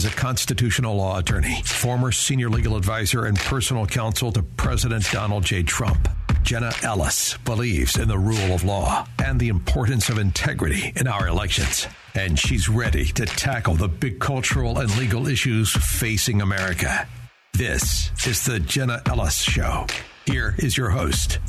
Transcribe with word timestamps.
As 0.00 0.06
a 0.06 0.16
constitutional 0.16 0.96
law 0.96 1.18
attorney, 1.18 1.60
former 1.66 2.10
senior 2.10 2.48
legal 2.48 2.74
advisor, 2.74 3.26
and 3.26 3.36
personal 3.36 3.84
counsel 3.84 4.32
to 4.32 4.42
President 4.42 5.04
Donald 5.12 5.44
J. 5.44 5.62
Trump, 5.62 6.08
Jenna 6.42 6.72
Ellis 6.82 7.36
believes 7.44 7.98
in 7.98 8.08
the 8.08 8.18
rule 8.18 8.54
of 8.54 8.64
law 8.64 9.06
and 9.22 9.38
the 9.38 9.48
importance 9.48 10.08
of 10.08 10.16
integrity 10.16 10.94
in 10.96 11.06
our 11.06 11.28
elections. 11.28 11.86
And 12.14 12.38
she's 12.38 12.66
ready 12.66 13.04
to 13.08 13.26
tackle 13.26 13.74
the 13.74 13.88
big 13.88 14.20
cultural 14.20 14.78
and 14.78 14.96
legal 14.96 15.28
issues 15.28 15.70
facing 15.70 16.40
America. 16.40 17.06
This 17.52 18.10
is 18.26 18.42
the 18.46 18.58
Jenna 18.58 19.02
Ellis 19.04 19.38
Show. 19.38 19.86
Here 20.24 20.54
is 20.56 20.78
your 20.78 20.88
host, 20.88 21.40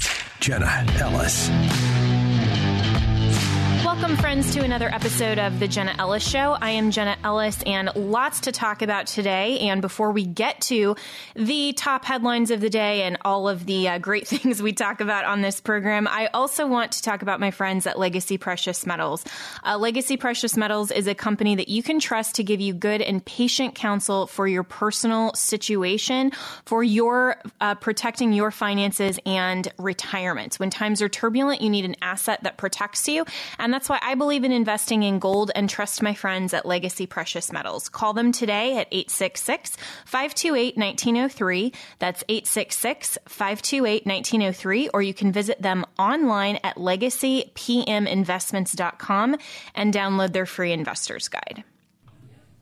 Jenna 0.42 0.86
Ellis. 1.00 1.50
Welcome, 4.12 4.24
friends, 4.24 4.54
to 4.56 4.64
another 4.66 4.94
episode 4.94 5.40
of 5.40 5.58
The 5.62 5.70
Jenna 5.70 5.96
Ellis 5.98 6.28
Show. 6.28 6.58
I 6.60 6.72
am 6.72 6.92
Jenna 6.92 7.16
Ellis, 7.24 7.64
and 7.66 7.90
lots 7.96 8.42
to 8.42 8.52
talk 8.52 8.82
about 8.82 9.08
today. 9.08 9.60
And 9.60 9.82
before 9.82 10.12
we 10.12 10.26
get 10.26 10.60
to 10.64 10.98
the 11.34 11.72
top 11.72 12.04
headlines 12.04 12.52
of 12.52 12.60
the 12.60 12.70
day 12.70 13.04
and 13.04 13.18
all 13.24 13.48
of 13.48 13.66
the 13.66 13.88
uh, 13.88 14.00
great 14.00 14.28
things 14.28 14.62
we 14.62 14.74
talk 14.74 15.00
about 15.00 15.24
on 15.24 15.42
this 15.42 15.62
program, 15.62 16.10
I 16.10 16.28
also 16.34 16.68
want 16.68 16.92
to 16.92 17.04
talk 17.04 17.22
about 17.22 17.40
my 17.40 17.52
friends 17.52 17.88
at 17.88 17.98
Legacy 17.98 18.38
Precious 18.38 18.86
Metals. 18.86 19.24
Uh, 19.66 19.78
Legacy 19.78 20.18
Precious 20.18 20.58
Metals 20.58 20.92
is 20.92 21.08
a 21.08 21.16
company 21.16 21.56
that 21.56 21.70
you 21.70 21.82
can 21.82 22.02
trust 22.02 22.36
to 22.36 22.44
give 22.44 22.60
you 22.60 22.74
good 22.74 23.02
and 23.02 23.24
patient 23.24 23.76
counsel 23.76 24.28
for 24.28 24.46
your 24.46 24.64
personal 24.64 25.34
situation, 25.36 26.32
for 26.66 26.84
your 26.84 27.38
uh, 27.62 27.76
protecting 27.76 28.34
your 28.34 28.52
finances 28.52 29.18
and 29.26 29.72
retirement. 29.78 30.56
When 30.56 30.70
times 30.70 31.02
are 31.02 31.08
turbulent, 31.08 31.62
you 31.62 31.70
need 31.70 31.86
an 31.86 31.96
asset 32.02 32.44
that 32.44 32.58
protects 32.58 33.08
you. 33.08 33.24
And 33.58 33.74
that's 33.74 33.88
why 33.88 34.01
I 34.02 34.16
believe 34.16 34.44
in 34.44 34.52
investing 34.52 35.04
in 35.04 35.20
gold 35.20 35.52
and 35.54 35.70
trust 35.70 36.02
my 36.02 36.14
friends 36.14 36.54
at 36.54 36.66
Legacy 36.66 37.06
Precious 37.06 37.52
Metals. 37.52 37.90
Call 37.90 38.14
them 38.14 38.32
today 38.32 38.78
at 38.78 38.88
866 38.92 39.76
528 40.06 40.78
1903. 40.78 41.74
That's 42.00 42.24
866 42.28 43.18
528 43.28 44.06
1903. 44.06 44.90
Or 44.90 45.02
you 45.02 45.14
can 45.14 45.32
visit 45.32 45.62
them 45.62 45.86
online 46.00 46.60
at 46.64 46.78
legacypminvestments.com 46.78 49.36
and 49.76 49.94
download 49.94 50.34
their 50.34 50.46
free 50.46 50.72
investor's 50.72 51.28
guide. 51.28 51.64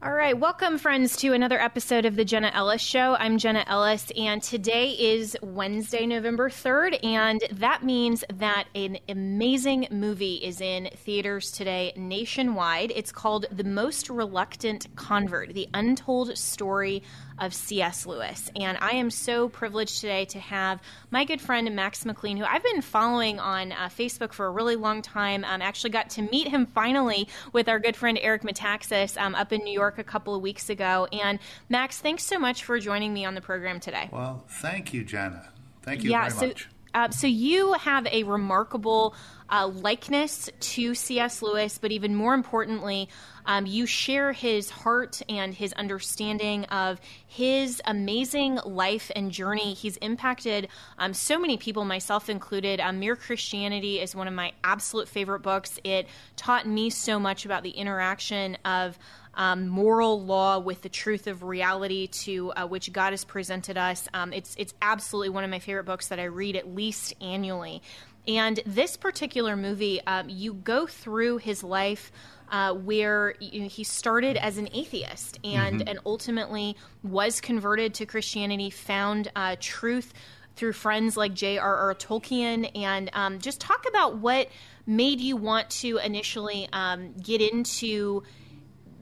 All 0.02 0.14
right, 0.14 0.40
welcome, 0.40 0.78
friends, 0.78 1.18
to 1.18 1.34
another 1.34 1.60
episode 1.60 2.06
of 2.06 2.16
the 2.16 2.24
Jenna 2.24 2.52
Ellis 2.54 2.82
Show. 2.82 3.18
I'm 3.20 3.38
Jenna 3.38 3.66
Ellis, 3.68 4.14
and 4.16 4.42
today 4.42 4.92
is 4.92 5.36
Wednesday, 5.42 6.06
November 6.06 6.50
3rd, 6.50 7.04
and 7.04 7.44
that 7.52 7.84
means 7.84 8.24
that 8.36 8.70
an 8.76 9.00
amazing 9.10 9.90
movie 9.92 10.36
is 10.36 10.62
in 10.62 10.90
theaters 10.96 11.52
today 11.52 11.92
nationwide. 11.98 12.94
It's 12.96 13.12
called 13.12 13.48
The 13.52 13.66
Most 13.66 14.10
Reluctant 14.10 14.88
Convert 14.96 15.54
The 15.54 15.68
Untold 15.74 16.38
Story 16.38 17.04
of 17.40 17.54
C.S. 17.54 18.06
Lewis. 18.06 18.52
And 18.56 18.78
I 18.82 18.92
am 18.92 19.10
so 19.10 19.50
privileged 19.50 20.02
today 20.02 20.26
to 20.26 20.40
have 20.40 20.82
my 21.12 21.26
good 21.26 21.42
friend 21.42 21.74
Max 21.76 22.06
McLean, 22.06 22.38
who 22.38 22.46
I've 22.46 22.64
been 22.64 22.82
following 22.82 23.40
on 23.40 23.72
uh, 23.72 23.90
Facebook 23.90 24.34
for 24.34 24.46
a 24.46 24.52
really 24.52 24.76
long 24.76 25.02
time. 25.02 25.44
Um, 25.46 25.62
actually 25.62 25.92
got 25.92 26.10
to 26.12 26.22
meet 26.22 26.48
him 26.48 26.66
finally 26.66 27.28
with 27.54 27.70
our 27.70 27.80
good 27.80 27.96
friend 27.96 28.20
Eric 28.22 28.44
Metaxas 28.44 29.20
um, 29.20 29.36
up 29.36 29.54
in 29.54 29.64
New 29.64 29.74
York 29.74 29.98
a 29.98 30.04
couple 30.04 30.36
of 30.36 30.42
weeks 30.42 30.70
ago. 30.70 31.08
And 31.12 31.40
Max, 31.70 32.00
thanks 32.00 32.24
so 32.24 32.40
much 32.40 32.64
for 32.64 32.80
joining 32.80 33.14
me 33.14 33.26
on 33.26 33.36
the 33.36 33.42
program 33.42 33.80
today. 33.80 34.10
Well, 34.12 34.44
thank 34.48 34.94
you, 34.94 35.04
Jenna. 35.04 35.50
Thank 35.82 36.04
you 36.04 36.12
yeah, 36.12 36.30
very 36.30 36.32
so, 36.32 36.48
much. 36.48 36.70
Uh, 36.94 37.10
so 37.10 37.28
you 37.28 37.74
have 37.74 38.08
a 38.08 38.24
remarkable 38.24 39.16
uh, 39.50 39.68
likeness 39.68 40.50
to 40.60 40.96
C.S. 40.96 41.42
Lewis, 41.42 41.78
but 41.78 41.92
even 41.92 42.16
more 42.16 42.34
importantly, 42.34 43.10
um, 43.50 43.66
you 43.66 43.88
share 43.88 44.32
his 44.32 44.70
heart 44.70 45.24
and 45.28 45.56
his 45.56 45.74
understanding 45.74 46.66
of 46.66 47.02
his 47.26 47.82
amazing 47.84 48.60
life 48.64 49.10
and 49.16 49.32
journey. 49.32 49.74
He's 49.74 49.98
impacted 49.98 50.68
um, 51.00 51.16
so 51.16 51.40
many 51.40 51.58
people, 51.58 51.84
myself 51.84 52.30
included. 52.30 52.80
Um, 52.80 53.00
Mere 53.00 53.16
Christianity 53.16 54.00
is 54.00 54.16
one 54.16 54.28
of 54.28 54.36
my 54.36 54.52
absolute 54.64 55.08
favorite 55.08 55.40
books. 55.40 55.80
It 55.84 56.08
taught 56.36 56.68
me 56.68 56.92
so 56.92 57.20
much 57.20 57.44
about 57.44 57.64
the 57.64 57.72
interaction 57.72 58.56
of 58.66 59.00
um, 59.34 59.68
moral 59.68 60.24
law 60.24 60.60
with 60.60 60.84
the 60.84 60.90
truth 60.90 61.26
of 61.26 61.42
reality 61.42 62.06
to 62.08 62.52
uh, 62.52 62.68
which 62.68 62.94
God 62.94 63.14
has 63.14 63.26
presented 63.26 63.80
us. 63.80 64.08
Um, 64.14 64.32
it's 64.32 64.54
it's 64.60 64.76
absolutely 64.80 65.30
one 65.30 65.44
of 65.44 65.50
my 65.50 65.60
favorite 65.60 65.86
books 65.86 66.10
that 66.10 66.20
I 66.20 66.26
read 66.26 66.56
at 66.56 66.76
least 66.76 67.16
annually. 67.20 67.82
And 68.28 68.60
this 68.66 68.96
particular 68.96 69.56
movie, 69.56 70.02
um, 70.06 70.30
you 70.30 70.54
go 70.54 70.86
through 70.86 71.38
his 71.38 71.64
life. 71.64 72.12
Uh, 72.52 72.74
where 72.74 73.36
you 73.40 73.62
know, 73.62 73.68
he 73.68 73.84
started 73.84 74.36
as 74.38 74.58
an 74.58 74.68
atheist 74.74 75.38
and 75.44 75.80
Mm-hmm. 75.80 75.88
and 75.88 76.00
ultimately 76.06 76.76
was 77.04 77.42
converted 77.42 77.94
to 77.96 78.06
Christianity, 78.06 78.70
found 78.70 79.32
uh, 79.36 79.56
truth 79.60 80.14
through 80.56 80.74
friends 80.74 81.16
like 81.16 81.34
J.R.R. 81.34 81.96
Tolkien, 81.96 82.70
and 82.76 83.10
um, 83.14 83.40
just 83.40 83.62
talk 83.62 83.86
about 83.88 84.18
what 84.18 84.50
made 84.86 85.22
you 85.22 85.38
want 85.38 85.70
to 85.70 85.98
initially 85.98 86.68
um, 86.74 87.14
get 87.14 87.40
into 87.42 88.24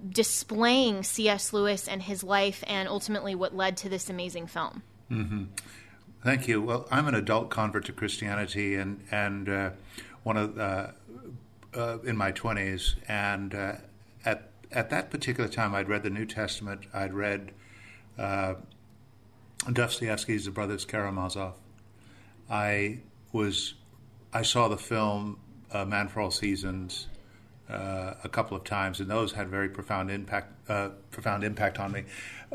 displaying 0.10 1.04
C.S. 1.04 1.54
Lewis 1.54 1.88
and 1.88 2.02
his 2.02 2.24
life, 2.24 2.64
and 2.68 2.88
ultimately 2.88 3.34
what 3.36 3.56
led 3.56 3.78
to 3.78 3.90
this 3.90 4.10
amazing 4.10 4.48
film. 4.48 4.84
Thank 6.24 6.48
you. 6.48 6.62
Well, 6.62 6.88
I'm 6.92 7.08
an 7.08 7.16
adult 7.16 7.50
convert 7.50 7.86
to 7.86 7.94
Christianity, 7.94 8.76
and 8.76 9.04
and 9.12 9.50
uh, 9.50 9.70
one 10.24 10.38
of 10.38 10.60
uh, 10.60 10.88
uh, 11.76 12.00
in 12.00 12.18
my 12.18 12.32
20s, 12.32 12.96
and 13.08 13.54
uh, 13.54 13.74
at 14.26 14.50
at 14.72 14.90
that 14.90 15.10
particular 15.10 15.50
time, 15.50 15.74
I'd 15.74 15.90
read 15.90 16.04
the 16.04 16.10
New 16.10 16.26
Testament. 16.26 16.82
I'd 16.94 17.14
read 17.14 17.52
uh, 18.18 18.56
Dostoevsky's 19.72 20.46
The 20.46 20.52
Brothers 20.52 20.86
Karamazov. 20.86 21.54
I 22.50 23.00
was 23.32 23.76
I 24.34 24.42
saw 24.42 24.68
the 24.68 24.78
film 24.78 25.40
uh, 25.72 25.86
Man 25.86 26.08
for 26.08 26.22
All 26.22 26.32
Seasons 26.32 27.08
uh, 27.70 28.14
a 28.24 28.30
couple 28.30 28.56
of 28.56 28.64
times, 28.64 29.00
and 29.00 29.10
those 29.10 29.34
had 29.34 29.48
very 29.50 29.70
profound 29.70 30.12
impact 30.12 30.70
uh, 30.70 30.90
profound 31.12 31.44
impact 31.44 31.80
on 31.80 31.92
me. 31.92 32.04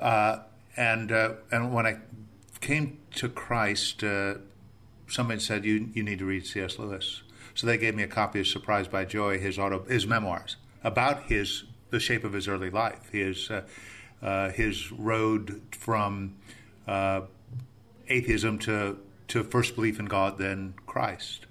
Uh, 0.01 0.39
and 0.77 1.13
uh, 1.13 1.35
and 1.51 1.73
when 1.73 1.87
I 1.87 1.99
came 2.61 2.99
to 3.17 3.29
Christ, 3.29 4.03
uh, 4.03 4.35
somebody 5.09 5.41
said 5.41 5.65
you 5.65 5.91
you 5.93 6.03
need 6.03 6.19
to 6.19 6.25
read 6.25 6.47
C.S. 6.47 6.79
Lewis. 6.79 7.23
So 7.55 7.67
they 7.67 7.79
gave 7.79 7.95
me 7.95 8.03
a 8.03 8.09
copy 8.09 8.41
of 8.41 8.47
Surprised 8.47 8.91
by 8.91 9.05
Joy, 9.05 9.39
his 9.39 9.59
auto 9.59 9.85
his 9.85 10.07
memoirs 10.07 10.57
about 10.85 11.25
his 11.25 11.65
the 11.91 12.01
shape 12.01 12.25
of 12.25 12.33
his 12.33 12.49
early 12.49 12.71
life, 12.71 13.11
his 13.11 13.51
uh, 13.51 13.63
uh, 14.23 14.51
his 14.51 14.91
road 14.93 15.63
from 15.73 16.37
uh, 16.87 17.23
atheism 18.09 18.59
to 18.61 18.99
to 19.29 19.43
first 19.45 19.75
belief 19.75 19.99
in 19.99 20.07
God, 20.07 20.39
then 20.39 20.75
Christ. 20.87 21.47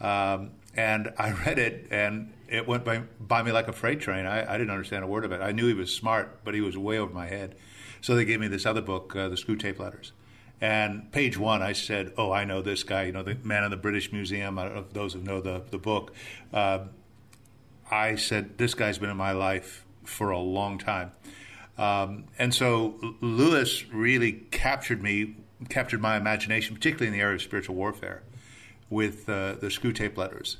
Um, 0.00 0.52
and 0.74 1.12
I 1.18 1.32
read 1.46 1.58
it, 1.58 1.88
and 1.90 2.32
it 2.48 2.66
went 2.66 2.84
by, 2.84 3.02
by 3.20 3.42
me 3.42 3.52
like 3.52 3.68
a 3.68 3.72
freight 3.72 4.00
train. 4.00 4.26
I, 4.26 4.54
I 4.54 4.58
didn't 4.58 4.70
understand 4.70 5.04
a 5.04 5.06
word 5.08 5.24
of 5.24 5.32
it. 5.32 5.40
I 5.40 5.52
knew 5.52 5.66
he 5.66 5.74
was 5.74 5.94
smart, 5.94 6.44
but 6.44 6.54
he 6.54 6.60
was 6.60 6.78
way 6.78 6.98
over 6.98 7.12
my 7.12 7.26
head. 7.26 7.56
So 8.00 8.14
they 8.14 8.24
gave 8.24 8.38
me 8.38 8.48
this 8.48 8.64
other 8.64 8.80
book, 8.80 9.14
uh, 9.16 9.28
the 9.28 9.36
Screwtape 9.36 9.78
Letters. 9.78 10.12
And 10.60 11.10
page 11.12 11.38
one, 11.38 11.62
I 11.62 11.72
said, 11.72 12.12
"Oh, 12.16 12.32
I 12.32 12.44
know 12.44 12.62
this 12.62 12.82
guy. 12.82 13.04
You 13.04 13.12
know, 13.12 13.22
the 13.22 13.36
man 13.44 13.64
in 13.64 13.70
the 13.70 13.76
British 13.76 14.12
Museum. 14.12 14.58
I 14.58 14.64
don't 14.64 14.74
know 14.74 14.80
if 14.80 14.92
those 14.92 15.12
who 15.12 15.20
know 15.20 15.40
the 15.40 15.62
the 15.70 15.78
book." 15.78 16.12
Uh, 16.52 16.86
I 17.90 18.16
said, 18.16 18.58
"This 18.58 18.74
guy's 18.74 18.98
been 18.98 19.10
in 19.10 19.16
my 19.16 19.32
life 19.32 19.84
for 20.04 20.30
a 20.30 20.38
long 20.38 20.78
time." 20.78 21.12
Um, 21.76 22.24
and 22.38 22.52
so 22.52 22.98
Lewis 23.20 23.88
really 23.92 24.32
captured 24.50 25.00
me, 25.00 25.36
captured 25.68 26.00
my 26.00 26.16
imagination, 26.16 26.74
particularly 26.74 27.06
in 27.06 27.12
the 27.12 27.20
area 27.20 27.36
of 27.36 27.42
spiritual 27.42 27.76
warfare, 27.76 28.22
with 28.90 29.28
uh, 29.28 29.54
the 29.54 29.68
Screwtape 29.68 30.16
Letters. 30.16 30.56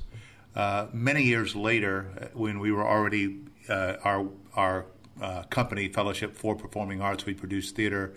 Uh, 0.55 0.87
many 0.93 1.23
years 1.23 1.57
later, 1.57 2.09
uh, 2.19 2.25
when 2.33 2.59
we 2.59 2.71
were 2.71 2.87
already 2.87 3.39
uh, 3.67 3.95
our 4.03 4.29
our 4.55 4.85
uh, 5.21 5.43
company, 5.43 5.89
Fellowship 5.89 6.35
for 6.35 6.55
Performing 6.55 7.01
Arts, 7.01 7.25
we 7.25 7.33
produced 7.33 7.75
theater 7.75 8.13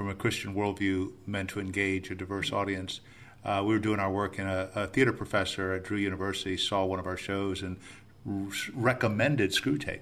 from 0.00 0.08
a 0.08 0.14
Christian 0.14 0.54
worldview 0.54 1.12
meant 1.26 1.50
to 1.50 1.60
engage 1.60 2.10
a 2.10 2.14
diverse 2.14 2.54
audience. 2.54 3.00
Uh, 3.44 3.62
we 3.62 3.74
were 3.74 3.78
doing 3.78 4.00
our 4.00 4.10
work, 4.10 4.38
and 4.38 4.48
a, 4.48 4.70
a 4.74 4.86
theater 4.86 5.12
professor 5.12 5.74
at 5.74 5.84
Drew 5.84 5.98
University 5.98 6.56
saw 6.56 6.86
one 6.86 6.98
of 6.98 7.06
our 7.06 7.18
shows 7.18 7.60
and 7.60 7.76
recommended 8.24 9.50
Screwtape. 9.50 10.00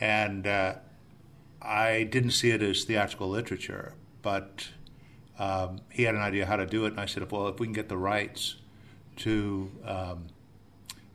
and 0.00 0.46
uh, 0.46 0.76
I 1.60 2.04
didn't 2.04 2.30
see 2.30 2.52
it 2.52 2.62
as 2.62 2.84
theatrical 2.84 3.28
literature, 3.28 3.92
but 4.22 4.70
um, 5.38 5.80
he 5.90 6.04
had 6.04 6.14
an 6.14 6.22
idea 6.22 6.46
how 6.46 6.56
to 6.56 6.64
do 6.64 6.86
it, 6.86 6.92
and 6.92 7.00
I 7.00 7.04
said, 7.04 7.30
well, 7.30 7.48
if 7.48 7.60
we 7.60 7.66
can 7.66 7.74
get 7.74 7.90
the 7.90 7.98
rights 7.98 8.54
to 9.16 9.70
um, 9.84 10.28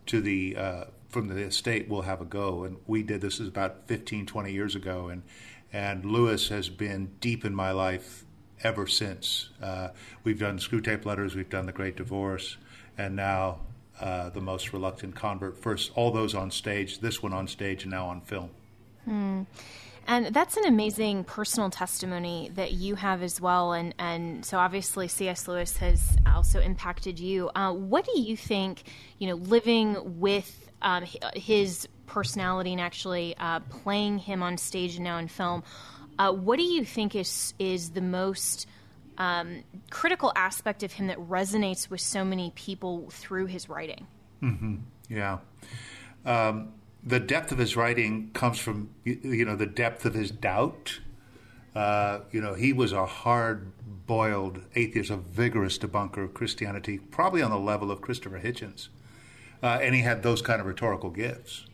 to 0.06 0.22
the 0.22 0.56
uh, 0.56 0.84
from 1.10 1.30
the 1.30 1.38
estate, 1.38 1.90
we'll 1.90 2.04
have 2.04 2.22
a 2.22 2.26
go. 2.26 2.64
And 2.64 2.78
we 2.86 3.02
did 3.02 3.22
this 3.22 3.40
is 3.40 3.48
about 3.48 3.88
15, 3.88 4.28
20 4.28 4.52
years 4.52 4.76
ago, 4.76 5.08
and 5.08 5.24
and 5.74 6.06
Lewis 6.06 6.50
has 6.50 6.70
been 6.70 7.12
deep 7.20 7.46
in 7.46 7.56
my 7.56 7.72
life 7.72 8.26
ever 8.64 8.88
since. 8.88 9.50
Uh, 9.62 9.90
we've 10.24 10.40
done 10.40 10.58
Screwtape 10.58 11.06
Letters, 11.06 11.36
we've 11.36 11.50
done 11.50 11.66
The 11.66 11.72
Great 11.72 11.96
Divorce, 11.96 12.58
and 12.98 13.16
now 13.16 13.60
uh, 14.00 14.30
The 14.30 14.42
Most 14.42 14.74
Reluctant 14.74 15.16
Convert. 15.16 15.58
First, 15.58 15.92
all 15.96 16.12
those 16.12 16.36
on 16.36 16.52
stage, 16.52 17.00
this 17.00 17.24
one 17.24 17.34
on 17.34 17.48
stage, 17.48 17.84
and 17.84 17.92
now 17.92 18.08
on 18.08 18.22
film. 18.22 18.50
Hmm. 19.06 19.44
And 20.08 20.28
that's 20.28 20.58
an 20.58 20.66
amazing 20.66 21.24
personal 21.24 21.70
testimony 21.70 22.52
that 22.56 22.74
you 22.74 22.96
have 22.96 23.22
as 23.22 23.40
well. 23.40 23.74
And, 23.74 23.94
and 24.00 24.44
so 24.44 24.58
obviously 24.58 25.08
C.S. 25.08 25.48
Lewis 25.48 25.78
has 25.78 26.18
also 26.26 26.60
impacted 26.60 27.20
you. 27.20 27.50
Uh, 27.56 27.72
what 27.74 28.06
do 28.06 28.20
you 28.20 28.36
think, 28.36 28.84
you 29.20 29.28
know, 29.28 29.36
living 29.36 30.20
with 30.20 30.70
um, 30.82 31.06
his 31.36 31.88
personality 32.12 32.74
and 32.74 32.82
actually 32.82 33.36
uh, 33.38 33.62
playing 33.62 34.20
him 34.20 34.44
on 34.44 34.58
stage 34.58 34.96
and 34.96 35.06
now 35.06 35.18
in 35.18 35.30
film, 35.30 35.64
uh, 36.20 36.32
what 36.32 36.58
do 36.58 36.64
you 36.64 36.84
think 36.84 37.16
is, 37.16 37.54
is 37.58 37.92
the 37.92 38.02
most 38.02 38.68
um, 39.18 39.64
critical 39.90 40.34
aspect 40.36 40.84
of 40.84 40.92
him 40.92 41.08
that 41.08 41.18
resonates 41.18 41.90
with 41.90 42.02
so 42.02 42.26
many 42.26 42.52
people 42.54 43.10
through 43.12 43.46
his 43.46 43.70
writing? 43.70 44.08
Mm-hmm. 44.44 44.76
Yeah. 45.10 45.38
Um, 46.26 46.74
the 47.04 47.20
depth 47.20 47.52
of 47.52 47.58
his 47.58 47.78
writing 47.78 48.30
comes 48.34 48.60
from 48.60 48.90
you 49.04 49.46
know 49.46 49.56
the 49.56 49.66
depth 49.66 50.06
of 50.06 50.14
his 50.14 50.30
doubt. 50.30 51.00
Uh, 51.74 52.20
you 52.32 52.42
know, 52.42 52.54
he 52.54 52.74
was 52.74 52.92
a 52.92 53.06
hard-boiled 53.06 54.62
atheist, 54.76 55.10
a 55.10 55.16
vigorous 55.16 55.78
debunker 55.80 56.26
of 56.26 56.34
Christianity, 56.34 57.00
probably 57.00 57.42
on 57.42 57.50
the 57.50 57.58
level 57.58 57.90
of 57.90 58.02
Christopher 58.02 58.40
Hitchens, 58.40 58.90
uh, 59.64 59.80
and 59.82 59.96
he 59.96 60.02
had 60.02 60.22
those 60.22 60.42
kind 60.42 60.60
of 60.60 60.68
rhetorical 60.68 61.10
gifts. 61.10 61.66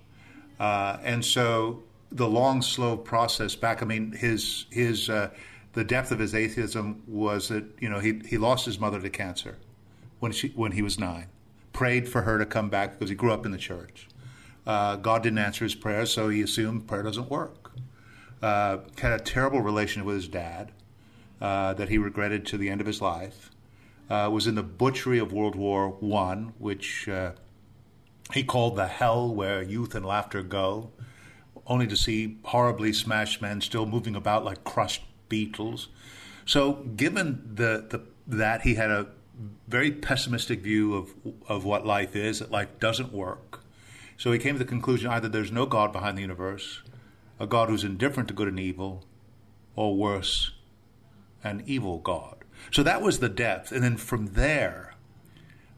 Uh, 0.59 0.97
and 1.03 1.23
so 1.23 1.83
the 2.11 2.27
long, 2.27 2.61
slow 2.61 2.97
process 2.97 3.55
back. 3.55 3.81
I 3.81 3.85
mean, 3.85 4.11
his 4.13 4.65
his 4.69 5.09
uh, 5.09 5.29
the 5.73 5.83
depth 5.83 6.11
of 6.11 6.19
his 6.19 6.33
atheism 6.33 7.03
was 7.07 7.49
that 7.49 7.65
you 7.79 7.89
know 7.89 7.99
he 7.99 8.21
he 8.25 8.37
lost 8.37 8.65
his 8.65 8.79
mother 8.79 9.01
to 9.01 9.09
cancer 9.09 9.57
when 10.19 10.31
she 10.31 10.49
when 10.49 10.73
he 10.73 10.81
was 10.81 10.99
nine. 10.99 11.27
Prayed 11.73 12.09
for 12.09 12.23
her 12.23 12.39
to 12.39 12.45
come 12.45 12.69
back 12.69 12.93
because 12.93 13.09
he 13.09 13.15
grew 13.15 13.31
up 13.31 13.45
in 13.45 13.51
the 13.51 13.57
church 13.57 14.07
uh, 14.67 14.97
God 14.97 15.23
didn't 15.23 15.39
answer 15.39 15.63
his 15.63 15.73
prayers, 15.73 16.11
so 16.11 16.27
he 16.27 16.41
assumed 16.41 16.87
prayer 16.87 17.01
doesn't 17.01 17.31
work. 17.31 17.71
Uh, 18.41 18.79
had 18.99 19.13
a 19.13 19.19
terrible 19.19 19.61
relationship 19.61 20.05
with 20.05 20.17
his 20.17 20.27
dad 20.27 20.73
uh, 21.41 21.73
that 21.73 21.89
he 21.89 21.97
regretted 21.97 22.45
to 22.47 22.57
the 22.57 22.69
end 22.69 22.81
of 22.81 22.87
his 22.87 23.01
life. 23.01 23.49
Uh, 24.09 24.29
was 24.31 24.45
in 24.45 24.55
the 24.55 24.63
butchery 24.63 25.19
of 25.19 25.31
World 25.31 25.55
War 25.55 25.89
One, 25.89 26.53
which 26.59 27.09
he 28.33 28.43
called 28.43 28.75
the 28.75 28.87
hell 28.87 29.33
where 29.33 29.61
youth 29.61 29.95
and 29.95 30.05
laughter 30.05 30.41
go, 30.43 30.91
only 31.65 31.87
to 31.87 31.95
see 31.95 32.37
horribly 32.43 32.93
smashed 32.93 33.41
men 33.41 33.61
still 33.61 33.85
moving 33.85 34.15
about 34.15 34.45
like 34.45 34.63
crushed 34.63 35.03
beetles. 35.29 35.89
So, 36.45 36.73
given 36.95 37.51
the, 37.55 37.85
the 37.89 38.01
that 38.27 38.61
he 38.61 38.75
had 38.75 38.89
a 38.89 39.07
very 39.67 39.91
pessimistic 39.91 40.61
view 40.61 40.95
of 40.95 41.13
of 41.47 41.65
what 41.65 41.85
life 41.85 42.15
is, 42.15 42.39
that 42.39 42.51
life 42.51 42.79
doesn't 42.79 43.11
work, 43.11 43.61
so 44.17 44.31
he 44.31 44.39
came 44.39 44.55
to 44.55 44.59
the 44.59 44.65
conclusion 44.65 45.09
either 45.11 45.29
there's 45.29 45.51
no 45.51 45.65
God 45.65 45.91
behind 45.93 46.17
the 46.17 46.21
universe, 46.21 46.81
a 47.39 47.45
God 47.45 47.69
who's 47.69 47.83
indifferent 47.83 48.27
to 48.29 48.33
good 48.33 48.47
and 48.47 48.59
evil, 48.59 49.05
or 49.75 49.95
worse, 49.95 50.51
an 51.43 51.63
evil 51.65 51.99
God. 51.99 52.43
So 52.71 52.83
that 52.83 53.01
was 53.01 53.19
the 53.19 53.29
depth. 53.29 53.71
And 53.71 53.83
then 53.83 53.97
from 53.97 54.33
there, 54.33 54.95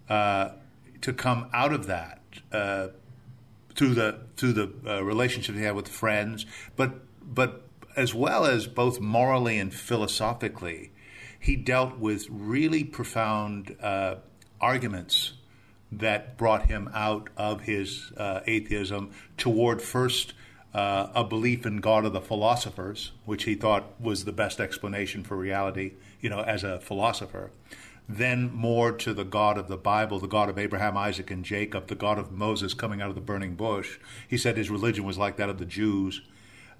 uh, 0.07 0.51
to 1.01 1.13
come 1.13 1.49
out 1.53 1.73
of 1.73 1.85
that 1.87 2.18
uh, 2.51 2.87
through 3.75 3.93
the 3.93 4.19
through 4.35 4.53
the 4.53 4.71
uh, 4.85 5.03
relationship 5.03 5.55
he 5.55 5.63
had 5.63 5.75
with 5.75 5.87
friends, 5.87 6.45
but 6.75 6.99
but 7.23 7.63
as 7.95 8.13
well 8.13 8.45
as 8.45 8.67
both 8.67 8.99
morally 8.99 9.57
and 9.59 9.73
philosophically, 9.73 10.91
he 11.39 11.55
dealt 11.55 11.97
with 11.97 12.27
really 12.29 12.83
profound 12.83 13.75
uh, 13.81 14.15
arguments 14.61 15.33
that 15.91 16.37
brought 16.37 16.67
him 16.67 16.89
out 16.93 17.29
of 17.35 17.61
his 17.61 18.11
uh, 18.17 18.41
atheism 18.45 19.11
toward 19.37 19.81
first 19.81 20.33
uh, 20.73 21.07
a 21.15 21.23
belief 21.23 21.65
in 21.65 21.77
God 21.77 22.05
of 22.05 22.13
the 22.13 22.21
philosophers, 22.21 23.11
which 23.25 23.43
he 23.43 23.55
thought 23.55 23.99
was 23.99 24.25
the 24.25 24.31
best 24.31 24.59
explanation 24.59 25.23
for 25.23 25.35
reality, 25.35 25.93
you 26.21 26.29
know, 26.29 26.41
as 26.41 26.63
a 26.63 26.79
philosopher. 26.79 27.51
Then 28.11 28.51
more 28.51 28.91
to 28.91 29.13
the 29.13 29.23
God 29.23 29.59
of 29.59 29.67
the 29.67 29.77
Bible, 29.77 30.19
the 30.19 30.27
God 30.27 30.49
of 30.49 30.57
Abraham, 30.57 30.97
Isaac, 30.97 31.29
and 31.29 31.45
Jacob, 31.45 31.87
the 31.87 31.95
God 31.95 32.17
of 32.17 32.31
Moses 32.31 32.73
coming 32.73 33.01
out 33.01 33.09
of 33.09 33.15
the 33.15 33.21
burning 33.21 33.55
bush. 33.55 33.99
He 34.27 34.35
said 34.35 34.57
his 34.57 34.71
religion 34.71 35.05
was 35.05 35.19
like 35.19 35.37
that 35.37 35.49
of 35.49 35.59
the 35.59 35.65
Jews. 35.65 36.21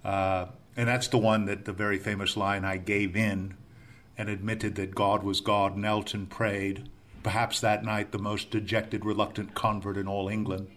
Uh, 0.03 0.47
and 0.75 0.87
that's 0.87 1.07
the 1.07 1.19
one 1.19 1.45
that 1.45 1.65
the 1.65 1.73
very 1.73 1.99
famous 1.99 2.35
line, 2.35 2.65
I 2.65 2.77
gave 2.77 3.15
in 3.15 3.55
and 4.17 4.27
admitted 4.27 4.73
that 4.75 4.95
God 4.95 5.21
was 5.21 5.39
God, 5.39 5.77
knelt 5.77 6.15
and 6.15 6.27
prayed 6.29 6.89
perhaps 7.23 7.59
that 7.59 7.83
night 7.83 8.11
the 8.11 8.19
most 8.19 8.51
dejected, 8.51 9.05
reluctant 9.05 9.53
convert 9.53 9.97
in 9.97 10.07
all 10.07 10.27
England. 10.27 10.67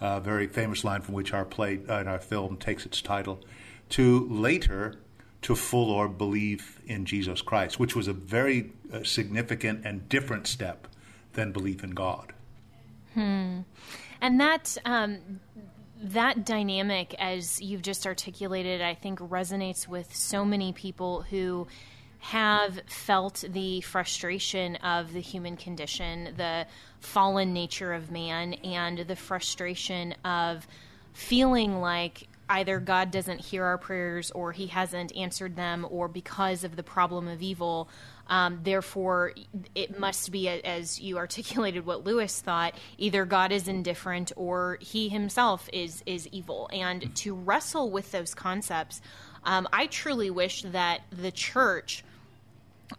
A 0.00 0.20
very 0.20 0.46
famous 0.46 0.82
line 0.82 1.02
from 1.02 1.14
which 1.14 1.32
our 1.32 1.44
play 1.44 1.80
uh, 1.88 2.00
in 2.00 2.08
our 2.08 2.18
film 2.18 2.56
takes 2.56 2.86
its 2.86 3.02
title. 3.02 3.40
To 3.90 4.26
later, 4.28 4.96
to 5.42 5.54
full 5.54 5.90
or 5.90 6.08
belief 6.08 6.80
in 6.86 7.04
Jesus 7.04 7.42
Christ, 7.42 7.78
which 7.80 7.96
was 7.96 8.08
a 8.08 8.12
very 8.12 8.72
uh, 8.92 9.02
significant 9.04 9.86
and 9.86 10.08
different 10.08 10.46
step 10.46 10.86
than 11.32 11.52
belief 11.52 11.82
in 11.82 11.90
God. 11.90 12.32
Hmm. 13.14 13.60
And 14.20 14.38
that 14.40 14.76
um, 14.84 15.40
that 16.02 16.44
dynamic, 16.44 17.14
as 17.18 17.60
you've 17.60 17.82
just 17.82 18.06
articulated, 18.06 18.80
I 18.80 18.94
think 18.94 19.18
resonates 19.18 19.88
with 19.88 20.14
so 20.14 20.44
many 20.44 20.72
people 20.72 21.22
who 21.22 21.66
have 22.20 22.80
felt 22.86 23.44
the 23.48 23.80
frustration 23.80 24.76
of 24.76 25.12
the 25.12 25.20
human 25.20 25.56
condition, 25.56 26.34
the 26.36 26.66
fallen 27.00 27.52
nature 27.54 27.94
of 27.94 28.10
man, 28.10 28.54
and 28.54 28.98
the 28.98 29.16
frustration 29.16 30.14
of 30.24 30.66
feeling 31.14 31.80
like 31.80 32.28
either 32.50 32.80
God 32.80 33.10
doesn't 33.10 33.40
hear 33.40 33.64
our 33.64 33.78
prayers 33.78 34.30
or 34.32 34.52
he 34.52 34.66
hasn't 34.66 35.16
answered 35.16 35.56
them, 35.56 35.86
or 35.88 36.08
because 36.08 36.64
of 36.64 36.76
the 36.76 36.82
problem 36.82 37.28
of 37.28 37.40
evil. 37.40 37.88
Um, 38.26 38.60
therefore, 38.62 39.32
it 39.74 39.98
must 39.98 40.30
be, 40.30 40.48
as 40.48 41.00
you 41.00 41.16
articulated 41.24 41.86
what 41.86 42.04
Lewis 42.04 42.40
thought, 42.40 42.74
either 42.98 43.24
God 43.24 43.52
is 43.52 43.68
indifferent 43.68 44.32
or 44.36 44.78
he 44.80 45.08
himself 45.08 45.70
is, 45.72 46.02
is 46.06 46.28
evil. 46.28 46.68
And 46.72 47.14
to 47.16 47.34
wrestle 47.34 47.90
with 47.90 48.10
those 48.10 48.34
concepts, 48.34 49.00
um, 49.44 49.68
I 49.72 49.86
truly 49.86 50.30
wish 50.30 50.62
that 50.62 51.02
the 51.10 51.30
church 51.30 52.04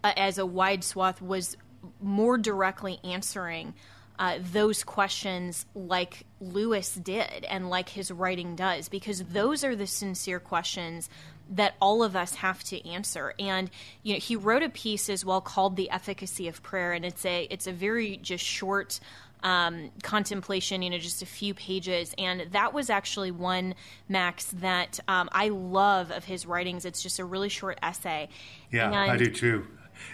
uh, 0.04 0.14
as 0.16 0.38
a 0.38 0.46
wide 0.46 0.84
swath 0.84 1.22
was 1.22 1.58
more 2.02 2.38
directly 2.38 3.00
answering 3.04 3.74
uh, 4.22 4.38
those 4.40 4.84
questions 4.84 5.66
like 5.74 6.28
Lewis 6.40 6.94
did 6.94 7.44
and 7.44 7.72
like 7.72 7.90
his 7.90 8.12
writing 8.12 8.56
does, 8.56 8.88
because 8.88 9.24
those 9.24 9.64
are 9.64 9.76
the 9.76 9.88
sincere 9.88 10.40
questions 10.40 11.10
that 11.50 11.74
all 11.82 12.04
of 12.04 12.16
us 12.16 12.36
have 12.36 12.64
to 12.66 12.88
answer. 12.88 13.34
And 13.40 13.72
you 14.04 14.14
know, 14.14 14.20
he 14.20 14.36
wrote 14.36 14.62
a 14.62 14.70
piece 14.70 15.10
as 15.10 15.26
well 15.26 15.42
called 15.42 15.76
"The 15.76 15.90
Efficacy 15.90 16.48
of 16.48 16.62
Prayer," 16.62 16.94
and 16.94 17.04
it's 17.04 17.26
a 17.26 17.48
it's 17.50 17.66
a 17.66 17.74
very 17.74 18.18
just 18.18 18.46
short. 18.46 19.00
Um, 19.44 19.90
contemplation, 20.04 20.84
you 20.84 20.92
know, 20.92 21.00
just 21.00 21.24
a 21.24 21.26
few 21.26 21.56
pages. 21.56 22.14
And 22.20 22.52
that 22.52 22.76
was 22.76 22.92
actually 22.92 23.32
one, 23.32 23.74
Max, 24.08 24.46
that 24.60 25.00
um, 25.08 25.30
I 25.32 25.50
love 25.50 26.12
of 26.12 26.24
his 26.24 26.46
writings. 26.46 26.86
It's 26.86 27.02
just 27.02 27.18
a 27.18 27.26
really 27.26 27.50
short 27.50 27.80
essay. 27.82 28.30
Yeah, 28.70 28.92
and, 28.92 28.96
I 28.96 29.18
do 29.18 29.32
too. 29.32 29.66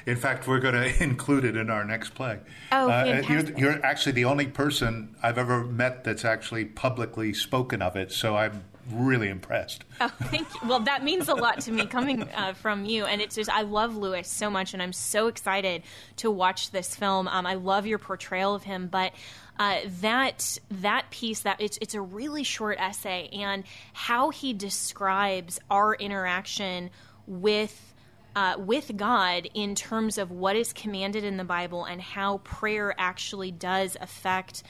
In 0.06 0.16
fact, 0.16 0.48
we're 0.48 0.60
going 0.60 0.74
to 0.94 1.04
include 1.04 1.46
it 1.46 1.56
in 1.56 1.70
our 1.70 1.86
next 1.86 2.12
play. 2.12 2.40
Oh, 2.72 2.90
uh. 2.90 3.24
You're, 3.28 3.58
you're, 3.58 3.86
actually 3.86 4.14
the 4.14 4.26
only 4.26 4.48
person 4.48 5.16
I've 5.22 5.38
ever 5.38 5.64
met 5.64 6.04
that's 6.04 6.26
actually 6.26 6.66
publicly 6.66 7.34
spoken 7.34 7.82
of 7.82 7.96
it, 7.96 8.12
so 8.12 8.36
I'm 8.36 8.64
really 8.92 9.30
impressed. 9.30 9.84
Oh, 10.00 10.08
thank 10.08 10.48
you. 10.54 10.68
Well, 10.68 10.80
that 10.82 11.04
means 11.04 11.28
a 11.28 11.36
lot 11.36 11.62
to 11.62 11.72
me 11.72 11.86
coming 11.86 12.24
uh, 12.24 12.54
from 12.54 12.86
you. 12.86 13.06
And 13.06 13.22
it's 13.22 13.36
just, 13.36 13.50
I 13.50 13.64
love 13.64 13.96
Lewis 13.98 14.28
so 14.28 14.50
much, 14.50 14.74
and 14.74 14.82
I'm 14.82 14.94
so 14.94 15.28
excited 15.28 15.84
to 16.18 16.32
watch 16.32 16.72
this 16.72 16.96
film. 16.96 17.28
Um, 17.28 17.46
I 17.46 17.56
love 17.56 17.86
your 17.86 18.00
portrayal 18.00 18.56
of 18.56 18.64
him, 18.64 18.88
but. 18.88 19.14
Uh, 19.60 19.80
that 20.02 20.60
that 20.70 21.10
piece 21.10 21.40
that 21.40 21.60
it's 21.60 21.80
it's 21.82 21.96
a 21.96 22.00
really 22.02 22.44
short 22.44 22.78
essay 22.80 23.28
and 23.34 23.64
how 23.92 24.30
he 24.30 24.54
describes 24.54 25.60
our 25.72 25.96
interaction 25.96 26.92
with 27.26 27.96
uh, 28.38 28.56
with 28.56 28.96
God 28.96 29.50
in 29.56 29.74
terms 29.74 30.20
of 30.20 30.30
what 30.30 30.56
is 30.56 30.72
commanded 30.72 31.24
in 31.24 31.38
the 31.38 31.44
Bible 31.44 31.86
and 31.86 32.00
how 32.00 32.38
prayer 32.44 32.94
actually 32.96 33.50
does 33.50 33.98
affect 34.00 34.62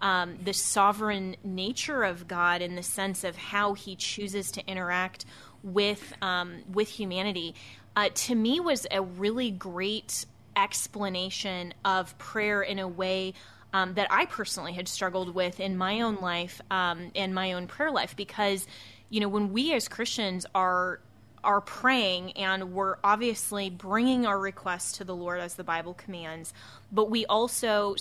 um, 0.00 0.38
the 0.44 0.52
sovereign 0.52 1.34
nature 1.42 2.04
of 2.04 2.28
God 2.28 2.62
in 2.62 2.76
the 2.76 2.84
sense 2.84 3.24
of 3.24 3.34
how 3.34 3.74
He 3.74 3.96
chooses 3.96 4.52
to 4.52 4.64
interact 4.68 5.24
with 5.64 6.12
um, 6.22 6.62
with 6.72 6.88
humanity, 6.88 7.56
uh, 7.96 8.10
to 8.14 8.36
me 8.36 8.60
was 8.60 8.86
a 8.92 9.02
really 9.02 9.50
great 9.50 10.24
explanation 10.54 11.74
of 11.84 12.16
prayer 12.18 12.62
in 12.62 12.78
a 12.78 12.86
way 12.86 13.34
um, 13.72 13.94
that 13.94 14.06
I 14.08 14.26
personally 14.26 14.74
had 14.74 14.86
struggled 14.86 15.34
with 15.34 15.58
in 15.58 15.76
my 15.76 16.02
own 16.02 16.20
life 16.20 16.60
um, 16.70 17.10
and 17.16 17.34
my 17.34 17.54
own 17.54 17.66
prayer 17.66 17.90
life 17.90 18.14
because 18.14 18.68
you 19.10 19.18
know 19.18 19.28
when 19.28 19.52
we 19.52 19.74
as 19.74 19.88
Christians 19.88 20.46
are 20.54 21.00
are 21.46 21.60
praying 21.60 22.32
and 22.32 22.72
we're 22.72 22.96
obviously 23.02 23.70
bringing 23.70 24.26
our 24.26 24.38
requests 24.38 24.98
to 24.98 25.04
the 25.04 25.16
Lord 25.16 25.40
as 25.40 25.54
the 25.54 25.64
Bible 25.64 25.94
commands, 25.94 26.52
but 26.92 27.08
we 27.08 27.24
also 27.26 27.96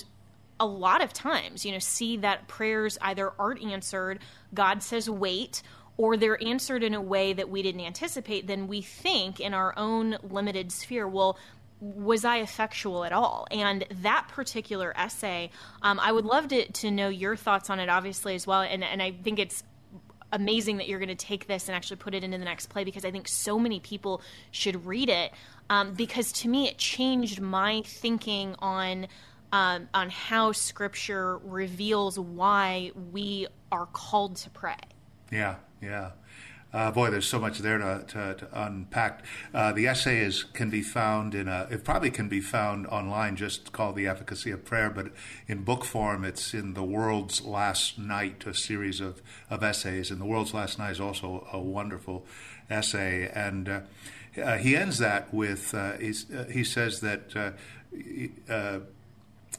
a 0.59 0.65
lot 0.65 1.03
of 1.03 1.11
times, 1.11 1.65
you 1.65 1.71
know, 1.71 1.79
see 1.79 2.17
that 2.17 2.47
prayers 2.47 2.97
either 3.01 3.33
aren't 3.37 3.61
answered, 3.61 4.19
God 4.53 4.81
says 4.81 5.09
wait, 5.09 5.61
or 5.97 6.17
they're 6.17 6.41
answered 6.43 6.83
in 6.83 6.93
a 6.93 7.01
way 7.01 7.33
that 7.33 7.49
we 7.49 7.61
didn't 7.61 7.81
anticipate, 7.81 8.47
then 8.47 8.67
we 8.67 8.81
think 8.81 9.39
in 9.39 9.53
our 9.53 9.73
own 9.77 10.17
limited 10.23 10.71
sphere, 10.71 11.07
well, 11.07 11.37
was 11.79 12.25
I 12.25 12.37
effectual 12.37 13.03
at 13.03 13.11
all? 13.11 13.47
And 13.51 13.85
that 14.01 14.27
particular 14.29 14.93
essay, 14.97 15.51
um, 15.81 15.99
I 15.99 16.11
would 16.11 16.25
love 16.25 16.47
to, 16.49 16.71
to 16.71 16.91
know 16.91 17.09
your 17.09 17.35
thoughts 17.35 17.69
on 17.69 17.79
it, 17.79 17.89
obviously, 17.89 18.35
as 18.35 18.47
well. 18.47 18.61
And, 18.61 18.83
and 18.83 19.01
I 19.01 19.11
think 19.11 19.39
it's 19.39 19.63
amazing 20.35 20.77
that 20.77 20.87
you're 20.87 20.99
going 20.99 21.09
to 21.09 21.15
take 21.15 21.47
this 21.47 21.67
and 21.67 21.75
actually 21.75 21.97
put 21.97 22.13
it 22.13 22.23
into 22.23 22.37
the 22.37 22.45
next 22.45 22.67
play 22.67 22.83
because 22.83 23.05
I 23.05 23.11
think 23.11 23.27
so 23.27 23.57
many 23.57 23.79
people 23.79 24.21
should 24.51 24.85
read 24.85 25.09
it. 25.09 25.31
Um, 25.69 25.93
because 25.93 26.31
to 26.33 26.49
me, 26.49 26.67
it 26.67 26.77
changed 26.77 27.41
my 27.41 27.81
thinking 27.85 28.55
on 28.59 29.07
um, 29.51 29.87
on 29.93 30.09
how 30.09 30.51
Scripture 30.51 31.37
reveals 31.37 32.19
why 32.19 32.91
we 33.11 33.47
are 33.71 33.85
called 33.85 34.35
to 34.37 34.49
pray. 34.49 34.75
Yeah, 35.31 35.55
yeah. 35.81 36.11
Uh, 36.75 36.91
boy, 36.91 37.09
there's 37.09 37.25
so 37.25 37.39
much 37.39 37.59
there 37.59 37.77
to, 37.77 38.03
to, 38.05 38.33
to 38.33 38.65
unpack. 38.65 39.23
Uh, 39.53 39.71
the 39.71 39.87
essay 39.87 40.19
is 40.19 40.43
can 40.43 40.69
be 40.69 40.81
found 40.81 41.33
in 41.33 41.47
a. 41.47 41.65
It 41.71 41.85
probably 41.85 42.11
can 42.11 42.27
be 42.27 42.41
found 42.41 42.85
online, 42.87 43.37
just 43.37 43.71
called 43.71 43.95
"The 43.95 44.07
Efficacy 44.07 44.51
of 44.51 44.65
Prayer." 44.65 44.89
But 44.89 45.13
in 45.47 45.63
book 45.63 45.85
form, 45.85 46.25
it's 46.25 46.53
in 46.53 46.73
the 46.73 46.83
World's 46.83 47.45
Last 47.45 47.97
Night, 47.97 48.45
a 48.45 48.53
series 48.53 48.99
of, 48.99 49.21
of 49.49 49.63
essays. 49.63 50.11
And 50.11 50.19
the 50.19 50.25
World's 50.25 50.53
Last 50.53 50.77
Night 50.77 50.91
is 50.91 50.99
also 50.99 51.47
a 51.53 51.59
wonderful 51.59 52.25
essay. 52.69 53.31
And 53.33 53.69
uh, 53.69 53.79
uh 54.43 54.57
he 54.57 54.75
ends 54.75 54.97
that 54.97 55.33
with 55.33 55.73
uh, 55.73 55.77
uh, 55.77 56.43
he 56.51 56.65
says 56.65 56.99
that 56.99 57.55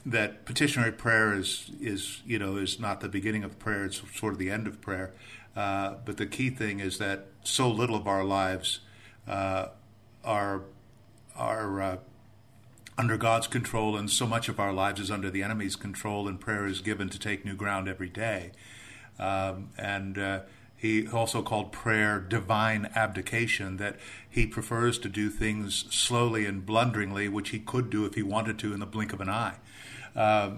that 0.05 0.45
petitionary 0.45 0.93
prayer 0.93 1.33
is 1.33 1.71
is 1.81 2.21
you 2.27 2.39
know 2.39 2.59
is 2.59 2.79
not 2.79 3.01
the 3.01 3.09
beginning 3.09 3.43
of 3.43 3.59
prayer; 3.59 3.87
it's 3.87 4.03
sort 4.15 4.35
of 4.35 4.39
the 4.39 4.51
end 4.51 4.67
of 4.67 4.83
prayer. 4.83 5.15
Uh, 5.57 5.95
but 6.05 6.17
the 6.19 6.27
key 6.27 6.51
thing 6.51 6.81
is 6.81 6.99
that 6.99 7.27
so 7.43 7.71
little 7.71 7.97
of 7.97 8.07
our 8.07 8.25
lives 8.25 8.81
uh, 9.27 9.69
are 10.25 10.63
are 11.35 11.83
uh, 11.83 11.97
under 12.99 13.17
God's 13.17 13.47
control, 13.47 13.97
and 13.97 14.11
so 14.11 14.27
much 14.27 14.49
of 14.49 14.61
our 14.61 14.73
lives 14.73 15.01
is 15.01 15.11
under 15.11 15.31
the 15.31 15.43
enemy's 15.43 15.77
control. 15.77 16.29
And 16.29 16.41
prayer 16.41 16.67
is 16.67 16.81
given 16.81 17.09
to 17.11 17.19
take 17.19 17.45
new 17.45 17.57
ground 17.57 17.89
every 17.89 18.09
day. 18.09 18.53
Um, 19.19 19.71
and 19.79 20.19
uh, 20.19 20.41
he 20.77 21.09
also 21.09 21.43
called 21.43 21.73
prayer 21.73 22.21
divine 22.21 22.91
abdication, 22.95 23.79
that 23.79 23.97
he 24.29 24.47
prefers 24.47 24.99
to 25.01 25.09
do 25.09 25.31
things 25.31 25.87
slowly 25.91 26.45
and 26.45 26.67
blunderingly, 26.67 27.29
which 27.29 27.49
he 27.51 27.59
could 27.59 27.89
do 27.89 28.05
if 28.05 28.15
he 28.15 28.23
wanted 28.23 28.59
to 28.59 28.75
in 28.75 28.81
the 28.81 28.87
blink 28.87 29.15
of 29.15 29.21
an 29.23 29.31
eye 29.31 29.57
uh, 30.17 30.51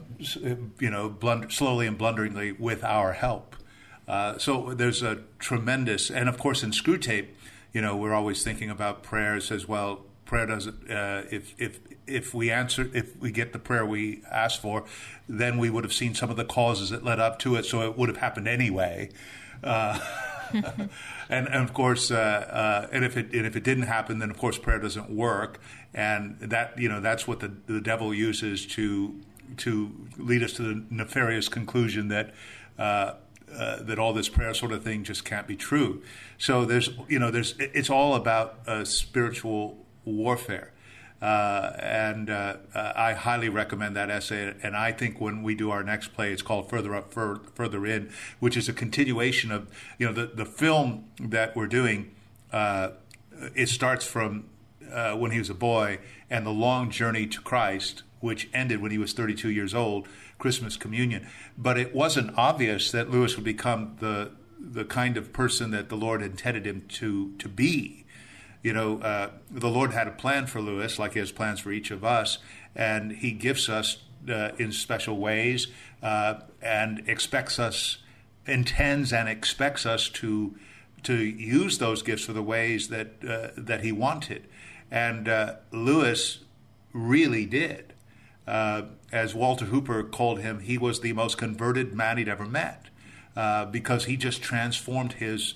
you 0.79 0.91
know, 0.91 1.09
blunder, 1.09 1.51
slowly 1.51 1.87
and 1.87 1.99
blunderingly 1.99 2.53
with 2.53 2.85
our 2.85 3.13
help. 3.13 3.57
Uh, 4.09 4.39
so 4.39 4.73
there's 4.73 5.03
a 5.03 5.19
tremendous, 5.39 6.11
and 6.11 6.29
of 6.29 6.39
course 6.39 6.63
in 6.63 6.71
Screwtape, 6.71 7.29
you 7.73 7.83
know, 7.83 7.95
we're 7.95 8.15
always 8.15 8.43
thinking 8.43 8.71
about 8.71 9.03
prayers 9.03 9.53
as 9.53 9.69
well. 9.69 10.07
Prayer 10.25 10.47
doesn't. 10.47 10.91
Uh, 10.91 11.25
if 11.31 11.55
if 11.59 11.81
if 12.07 12.33
we 12.33 12.51
answer, 12.51 12.91
if 12.95 13.17
we 13.19 13.31
get 13.31 13.53
the 13.53 13.59
prayer 13.59 13.85
we 13.85 14.23
asked 14.31 14.63
for, 14.63 14.85
then 15.29 15.59
we 15.59 15.69
would 15.69 15.85
have 15.85 15.93
seen 15.93 16.15
some 16.15 16.31
of 16.31 16.37
the 16.37 16.45
causes 16.45 16.91
that 16.91 17.05
led 17.05 17.21
up 17.21 17.39
to 17.41 17.57
it. 17.57 17.65
So 17.65 17.83
it 17.83 17.99
would 17.99 18.09
have 18.09 18.19
happened 18.19 18.49
anyway. 18.49 19.11
Uh, 19.63 19.99
and, 20.53 20.91
and, 21.29 21.55
of 21.55 21.75
course, 21.75 22.11
uh, 22.11 22.17
uh, 22.17 22.89
and 22.91 23.05
if 23.05 23.17
it 23.17 23.33
and 23.33 23.47
if 23.47 23.57
it 23.57 23.65
didn't 23.65 23.85
happen, 23.85 24.19
then 24.19 24.31
of 24.31 24.39
course 24.39 24.57
prayer 24.57 24.79
doesn't 24.79 25.11
work, 25.11 25.61
and 25.93 26.39
that 26.41 26.79
you 26.79 26.89
know 26.89 27.01
that's 27.01 27.27
what 27.29 27.41
the 27.41 27.53
the 27.67 27.81
devil 27.81 28.15
uses 28.15 28.67
to 28.67 29.21
to 29.59 29.93
lead 30.17 30.43
us 30.43 30.55
to 30.55 30.63
the 30.63 30.85
nefarious 30.91 31.49
conclusion 31.49 32.09
that 32.09 32.35
uh, 33.57 33.83
that 33.83 33.99
all 33.99 34.13
this 34.13 34.29
prayer 34.29 34.55
sort 34.55 34.73
of 34.73 34.83
thing 34.83 35.05
just 35.05 35.25
can't 35.25 35.47
be 35.47 35.57
true. 35.57 36.03
So 36.39 36.65
there's 36.65 36.91
you 37.09 37.19
know 37.19 37.31
there's 37.31 37.55
it's 37.59 37.91
all 37.91 38.15
about 38.15 38.61
uh, 38.67 38.85
spiritual 38.85 39.79
warfare. 40.05 40.73
Uh, 41.21 41.73
and 41.81 42.31
uh, 42.31 42.59
uh, 42.77 42.93
I 42.95 43.13
highly 43.13 43.49
recommend 43.49 43.97
that 43.97 44.09
essay. 44.09 44.55
And 44.63 44.77
I 44.77 44.93
think 44.93 45.21
when 45.21 45.43
we 45.43 45.57
do 45.57 45.69
our 45.73 45.83
next 45.83 46.15
play, 46.15 46.33
it's 46.33 46.43
called 46.43 46.71
"Further 46.71 46.95
Up, 46.95 47.13
Fur- 47.13 47.41
Further 47.55 47.85
In," 47.85 48.11
which 48.39 48.57
is 48.57 48.69
a 48.69 48.73
continuation 48.73 49.51
of 49.51 49.69
you 49.99 50.07
know 50.07 50.13
the 50.13 50.27
the 50.27 50.45
film 50.45 51.07
that 51.21 51.57
we're 51.57 51.67
doing. 51.67 52.15
it 52.53 53.69
starts 53.69 54.05
from 54.05 54.45
when 55.17 55.33
he 55.33 55.39
was 55.39 55.51
a 55.51 55.55
boy 55.55 55.99
and 56.31 56.47
the 56.47 56.51
long 56.51 56.91
journey 56.91 57.27
to 57.27 57.41
Christ, 57.41 58.03
which 58.21 58.49
ended 58.53 58.81
when 58.81 58.91
he 58.91 58.99
was 58.99 59.13
32 59.13 59.51
years 59.51 59.75
old, 59.75 60.07
Christmas 60.39 60.77
communion. 60.77 61.27
But 61.57 61.79
it 61.79 61.95
wasn't 61.95 62.37
obvious 62.37 62.91
that 62.93 63.11
Lewis 63.11 63.37
would 63.37 63.45
become 63.45 63.97
the 64.01 64.33
the 64.61 64.85
kind 64.85 65.17
of 65.17 65.33
person 65.33 65.71
that 65.71 65.89
the 65.89 65.97
Lord 65.97 66.23
intended 66.23 66.67
him 66.67 66.85
to 66.89 67.33
to 67.39 67.49
be. 67.49 68.05
You 68.63 68.73
know, 68.73 68.99
uh, 69.01 69.31
the 69.51 69.69
Lord 69.69 69.93
had 69.93 70.09
a 70.09 70.13
plan 70.13 70.47
for 70.47 70.61
Lewis, 70.61 70.99
like 70.99 71.13
He 71.13 71.21
has 71.21 71.31
plans 71.31 71.61
for 71.61 71.71
each 71.71 71.91
of 71.91 72.05
us, 72.05 72.39
and 72.75 73.13
He 73.13 73.31
gifts 73.33 73.69
us 73.69 73.99
uh, 74.29 74.51
in 74.59 74.73
special 74.73 75.17
ways, 75.17 75.69
uh, 76.03 76.41
and 76.61 77.09
expects 77.09 77.59
us, 77.59 77.99
intends 78.47 79.13
and 79.13 79.29
expects 79.29 79.87
us 79.87 80.09
to 80.09 80.57
to 81.05 81.15
use 81.15 81.79
those 81.79 82.03
gifts 82.03 82.25
for 82.25 82.33
the 82.33 82.43
ways 82.43 82.89
that 82.89 83.13
uh, 83.27 83.49
that 83.57 83.83
He 83.83 83.93
wanted. 83.93 84.49
And 84.91 85.29
uh, 85.29 85.57
Lewis 85.71 86.41
really 86.93 87.47
did. 87.47 87.93
Uh, 88.49 88.87
as 89.13 89.35
Walter 89.35 89.67
Hooper 89.67 90.03
called 90.03 90.41
him, 90.41 90.61
he 90.61 90.79
was 90.79 91.01
the 91.01 91.13
most 91.13 91.37
converted 91.37 91.93
man 91.93 92.17
he'd 92.17 92.29
ever 92.29 92.47
met 92.47 92.87
uh, 93.37 93.67
because 93.67 94.07
he 94.07 94.17
just 94.17 94.43
transformed 94.43 95.15
his 95.15 95.55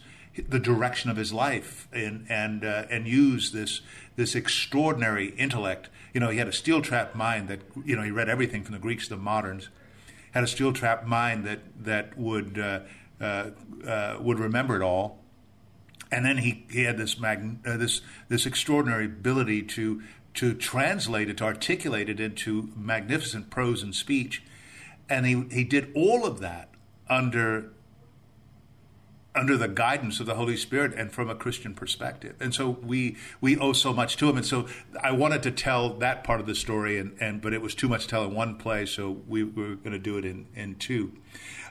the 0.48 0.58
direction 0.58 1.10
of 1.10 1.16
his 1.16 1.32
life 1.32 1.88
and 1.92 2.26
and 2.28 2.64
uh, 2.64 2.84
and 2.90 3.08
used 3.08 3.54
this 3.54 3.80
this 4.16 4.34
extraordinary 4.34 5.30
intellect. 5.38 5.88
You 6.12 6.20
know, 6.20 6.28
he 6.28 6.36
had 6.36 6.48
a 6.48 6.52
steel 6.52 6.82
trap 6.82 7.14
mind 7.14 7.48
that 7.48 7.60
you 7.82 7.96
know 7.96 8.02
he 8.02 8.10
read 8.10 8.28
everything 8.28 8.62
from 8.62 8.74
the 8.74 8.78
Greeks 8.78 9.08
to 9.08 9.16
the 9.16 9.22
moderns. 9.22 9.70
Had 10.32 10.44
a 10.44 10.46
steel 10.46 10.74
trap 10.74 11.06
mind 11.06 11.44
that 11.46 11.60
that 11.78 12.18
would 12.18 12.58
uh, 12.58 12.80
uh, 13.22 13.50
uh, 13.86 14.18
would 14.20 14.38
remember 14.38 14.76
it 14.76 14.82
all 14.82 15.22
and 16.12 16.26
then 16.26 16.36
he, 16.36 16.64
he 16.70 16.82
had 16.84 16.98
this 16.98 17.18
mag, 17.18 17.56
uh, 17.66 17.78
this 17.78 18.02
this 18.28 18.44
extraordinary 18.44 19.06
ability 19.06 19.62
to 19.62 20.02
to 20.34 20.54
translate 20.54 21.28
it, 21.28 21.36
to 21.38 21.44
articulate 21.44 22.08
it 22.08 22.20
into 22.20 22.70
magnificent 22.76 23.50
prose 23.50 23.82
and 23.82 23.94
speech. 23.94 24.42
And 25.08 25.26
he, 25.26 25.44
he 25.50 25.64
did 25.64 25.92
all 25.94 26.24
of 26.24 26.40
that 26.40 26.70
under 27.08 27.70
under 29.34 29.56
the 29.56 29.68
guidance 29.68 30.20
of 30.20 30.26
the 30.26 30.34
Holy 30.34 30.56
Spirit 30.56 30.92
and 30.94 31.10
from 31.10 31.30
a 31.30 31.34
Christian 31.34 31.74
perspective. 31.74 32.34
And 32.40 32.54
so 32.54 32.70
we 32.70 33.16
we 33.40 33.56
owe 33.56 33.72
so 33.72 33.92
much 33.92 34.16
to 34.18 34.28
him. 34.28 34.36
And 34.36 34.46
so 34.46 34.66
I 35.02 35.12
wanted 35.12 35.42
to 35.44 35.50
tell 35.50 35.94
that 35.94 36.22
part 36.24 36.40
of 36.40 36.46
the 36.46 36.54
story, 36.54 36.98
and, 36.98 37.16
and 37.20 37.40
but 37.40 37.52
it 37.52 37.62
was 37.62 37.74
too 37.74 37.88
much 37.88 38.02
to 38.02 38.08
tell 38.08 38.24
in 38.24 38.34
one 38.34 38.56
play, 38.56 38.86
so 38.86 39.22
we, 39.26 39.42
we 39.42 39.62
were 39.62 39.76
going 39.76 39.92
to 39.92 39.98
do 39.98 40.18
it 40.18 40.24
in, 40.24 40.46
in 40.54 40.74
two. 40.74 41.12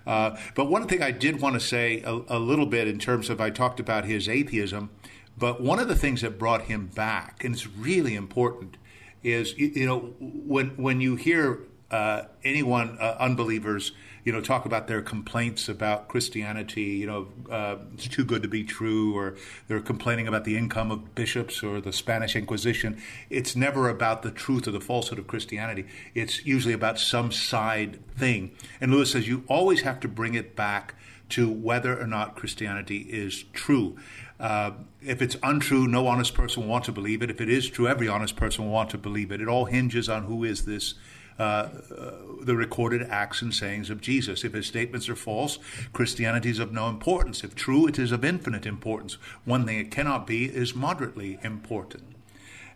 Uh, 0.08 0.36
but 0.56 0.66
one 0.66 0.88
thing 0.88 1.04
I 1.04 1.12
did 1.12 1.40
want 1.40 1.54
to 1.54 1.60
say 1.60 2.02
a, 2.02 2.22
a 2.30 2.40
little 2.40 2.66
bit 2.66 2.88
in 2.88 2.98
terms 2.98 3.30
of 3.30 3.40
I 3.40 3.52
talked 3.52 3.80
about 3.80 4.06
his 4.06 4.28
atheism. 4.28 4.90
But 5.38 5.62
one 5.62 5.80
of 5.80 5.88
the 5.88 5.96
things 5.96 6.22
that 6.22 6.38
brought 6.38 6.64
him 6.64 6.88
back, 6.88 7.44
and 7.44 7.56
it's 7.56 7.68
really 7.68 8.16
important, 8.16 8.78
is 9.24 9.58
you, 9.58 9.86
know 9.86 10.14
when 10.20 10.70
when 10.78 11.02
you 11.02 11.16
hear 11.16 11.60
uh, 11.90 12.24
anyone 12.44 12.98
uh, 13.00 13.16
unbelievers 13.20 13.92
you 14.24 14.32
know 14.32 14.42
talk 14.42 14.66
about 14.66 14.88
their 14.88 15.02
complaints 15.02 15.68
about 15.68 16.08
Christianity, 16.08 16.84
you 16.84 17.08
know 17.08 17.28
uh, 17.50 17.78
it's 17.94 18.08
too 18.08 18.24
good 18.24 18.42
to 18.44 18.48
be 18.48 18.64
true, 18.64 19.16
or 19.18 19.36
they're 19.68 19.80
complaining 19.80 20.28
about 20.28 20.44
the 20.44 20.58
income 20.58 20.92
of 20.92 21.16
bishops 21.16 21.64
or 21.64 21.82
the 21.82 21.94
Spanish 21.94 22.36
Inquisition. 22.36 23.02
It's 23.30 23.56
never 23.56 23.90
about 23.90 24.22
the 24.22 24.32
truth 24.32 24.68
or 24.68 24.72
the 24.72 24.82
falsehood 24.82 25.20
of 25.20 25.28
Christianity. 25.28 25.86
It's 26.14 26.46
usually 26.46 26.74
about 26.74 27.00
some 27.00 27.32
side 27.32 28.00
thing. 28.16 28.52
And 28.80 28.92
Lewis 28.92 29.12
says 29.12 29.28
you 29.28 29.44
always 29.48 29.82
have 29.82 30.00
to 30.02 30.08
bring 30.08 30.34
it 30.36 30.56
back 30.56 30.96
to 31.32 31.50
whether 31.50 32.00
or 32.00 32.08
not 32.08 32.36
Christianity 32.36 33.08
is 33.10 33.44
true. 33.54 33.98
Uh, 34.42 34.72
if 35.04 35.22
it's 35.22 35.38
untrue, 35.44 35.88
no 35.88 36.08
honest 36.08 36.34
person 36.34 36.64
will 36.64 36.70
want 36.70 36.84
to 36.86 36.92
believe 36.92 37.22
it. 37.22 37.30
If 37.30 37.40
it 37.40 37.48
is 37.48 37.70
true, 37.70 37.88
every 37.88 38.08
honest 38.08 38.36
person 38.36 38.66
will 38.66 38.72
want 38.72 38.90
to 38.90 38.98
believe 38.98 39.32
it. 39.32 39.40
It 39.40 39.48
all 39.48 39.66
hinges 39.66 40.10
on 40.10 40.24
who 40.24 40.44
is 40.44 40.66
this 40.66 40.96
uh, 41.40 41.44
uh, 41.44 42.12
the 42.42 42.56
recorded 42.56 43.04
acts 43.04 43.42
and 43.42 43.54
sayings 43.54 43.90
of 43.90 44.02
Jesus. 44.02 44.44
If 44.44 44.54
his 44.54 44.66
statements 44.66 45.08
are 45.10 45.16
false, 45.16 45.60
Christianity 45.94 46.50
is 46.50 46.60
of 46.60 46.72
no 46.72 46.90
importance. 46.90 47.44
If 47.44 47.56
true, 47.56 47.88
it 47.88 47.98
is 47.98 48.12
of 48.12 48.26
infinite 48.26 48.66
importance. 48.66 49.18
One 49.46 49.66
thing 49.66 49.80
it 49.80 49.92
cannot 49.92 50.28
be 50.28 50.46
is 50.46 50.76
moderately 50.76 51.40
important. 51.44 52.16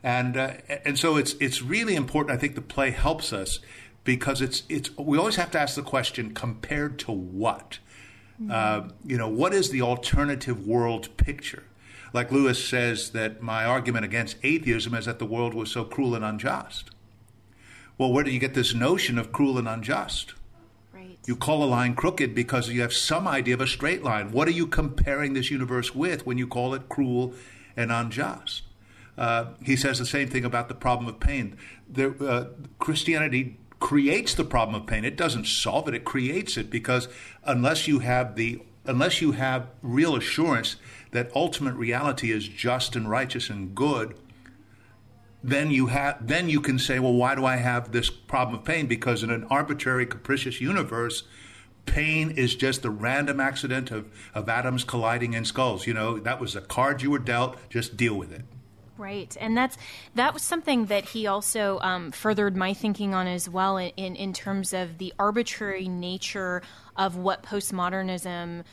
And 0.04 0.38
uh, 0.38 0.54
and 0.84 1.00
so 1.00 1.18
it's 1.18 1.34
it's 1.40 1.64
really 1.64 1.96
important. 1.96 2.38
I 2.38 2.40
think 2.40 2.54
the 2.54 2.62
play 2.62 2.92
helps 2.92 3.34
us 3.34 3.60
because 4.04 4.40
it's 4.40 4.62
it's 4.70 4.96
we 4.98 5.18
always 5.18 5.36
have 5.36 5.52
to 5.52 5.60
ask 5.60 5.76
the 5.76 5.82
question 5.82 6.34
compared 6.34 7.00
to 7.00 7.12
what. 7.12 7.80
Uh, 8.50 8.90
you 9.06 9.18
know, 9.18 9.30
what 9.30 9.54
is 9.54 9.70
the 9.70 9.82
alternative 9.82 10.68
world 10.68 11.16
picture? 11.18 11.64
Like 12.14 12.32
Lewis 12.32 12.64
says 12.64 13.12
that 13.12 13.42
my 13.42 13.66
argument 13.66 14.06
against 14.06 14.38
atheism 14.44 14.94
is 14.94 15.06
that 15.06 15.20
the 15.20 15.26
world 15.26 15.54
was 15.54 15.72
so 15.72 15.84
cruel 15.84 16.16
and 16.16 16.24
unjust. 16.24 16.90
Well, 17.98 18.12
where 18.12 18.24
do 18.24 18.32
you 18.32 18.40
get 18.40 18.54
this 18.54 18.74
notion 18.74 19.18
of 19.18 19.32
cruel 19.32 19.58
and 19.58 19.68
unjust? 19.68 20.34
Right. 20.94 21.18
You 21.26 21.36
call 21.36 21.64
a 21.64 21.66
line 21.66 21.96
crooked 21.96 22.36
because 22.36 22.70
you 22.70 22.82
have 22.82 22.94
some 22.94 23.28
idea 23.28 23.54
of 23.54 23.62
a 23.62 23.68
straight 23.68 24.04
line. 24.04 24.32
What 24.32 24.48
are 24.48 24.52
you 24.52 24.68
comparing 24.68 25.34
this 25.34 25.50
universe 25.50 25.96
with 25.96 26.26
when 26.26 26.38
you 26.38 26.48
call 26.48 26.74
it 26.74 26.90
cruel 26.90 27.34
and 27.78 27.92
unjust? 27.92 28.64
Uh, 29.18 29.46
he 29.64 29.78
says 29.78 29.98
the 29.98 30.06
same 30.06 30.28
thing 30.28 30.44
about 30.44 30.68
the 30.68 30.76
problem 30.76 31.08
of 31.08 31.20
pain. 31.22 31.58
There, 31.88 32.16
uh, 32.22 32.46
Christianity 32.80 33.58
creates 33.86 34.34
the 34.34 34.44
problem 34.44 34.74
of 34.74 34.88
pain. 34.88 35.06
It 35.06 35.16
doesn't 35.16 35.46
solve 35.46 35.88
it; 35.88 35.94
it 35.94 36.06
creates 36.06 36.58
it 36.58 36.72
because 36.72 37.08
unless 37.44 37.88
you 37.88 38.00
have 38.00 38.36
the 38.36 38.60
unless 38.84 39.22
you 39.22 39.34
have 39.34 39.68
real 39.84 40.16
assurance 40.16 40.78
that 41.12 41.30
ultimate 41.36 41.76
reality 41.76 42.32
is 42.32 42.48
just 42.48 42.96
and 42.96 43.08
righteous 43.08 43.48
and 43.48 43.76
good, 43.76 44.18
then 45.44 45.70
you 45.70 45.86
have 45.86 46.26
then 46.26 46.50
you 46.50 46.62
can 46.62 46.80
say, 46.80 46.98
well, 46.98 47.14
why 47.14 47.36
do 47.36 47.46
I 47.46 47.58
have 47.58 47.92
this 47.92 48.10
problem 48.10 48.58
of 48.58 48.66
pain? 48.66 48.88
Because 48.88 49.22
in 49.22 49.30
an 49.30 49.44
arbitrary, 49.52 50.08
capricious 50.08 50.60
universe, 50.60 51.22
pain 51.86 52.32
is 52.32 52.56
just 52.56 52.82
the 52.82 52.90
random 52.90 53.40
accident 53.40 53.92
of, 53.92 54.08
of 54.34 54.50
atoms 54.50 54.84
colliding 54.84 55.34
in 55.34 55.46
skulls. 55.46 55.86
You 55.86 55.94
know, 55.94 56.18
that 56.18 56.42
was 56.42 56.54
the 56.54 56.62
card 56.62 57.04
you 57.04 57.12
were 57.12 57.20
dealt, 57.20 57.56
just 57.70 57.96
deal 57.96 58.16
with 58.16 58.32
it. 58.32 58.46
Right, 58.98 59.36
and 59.42 59.58
that's 59.58 59.78
that 60.16 60.34
was 60.34 60.42
something 60.42 60.86
that 60.86 61.04
he 61.04 61.28
also 61.28 61.80
um, 61.80 62.12
furthered 62.12 62.56
my 62.56 62.74
thinking 62.74 63.14
on 63.14 63.28
as 63.28 63.50
well 63.50 63.78
in, 63.78 63.92
in, 63.98 64.16
in 64.16 64.32
terms 64.32 64.72
of 64.72 65.00
the 65.00 65.14
arbitrary 65.20 65.90
nature 65.90 66.62
of 66.96 67.18
what 67.18 67.44
postmodernism 67.44 68.64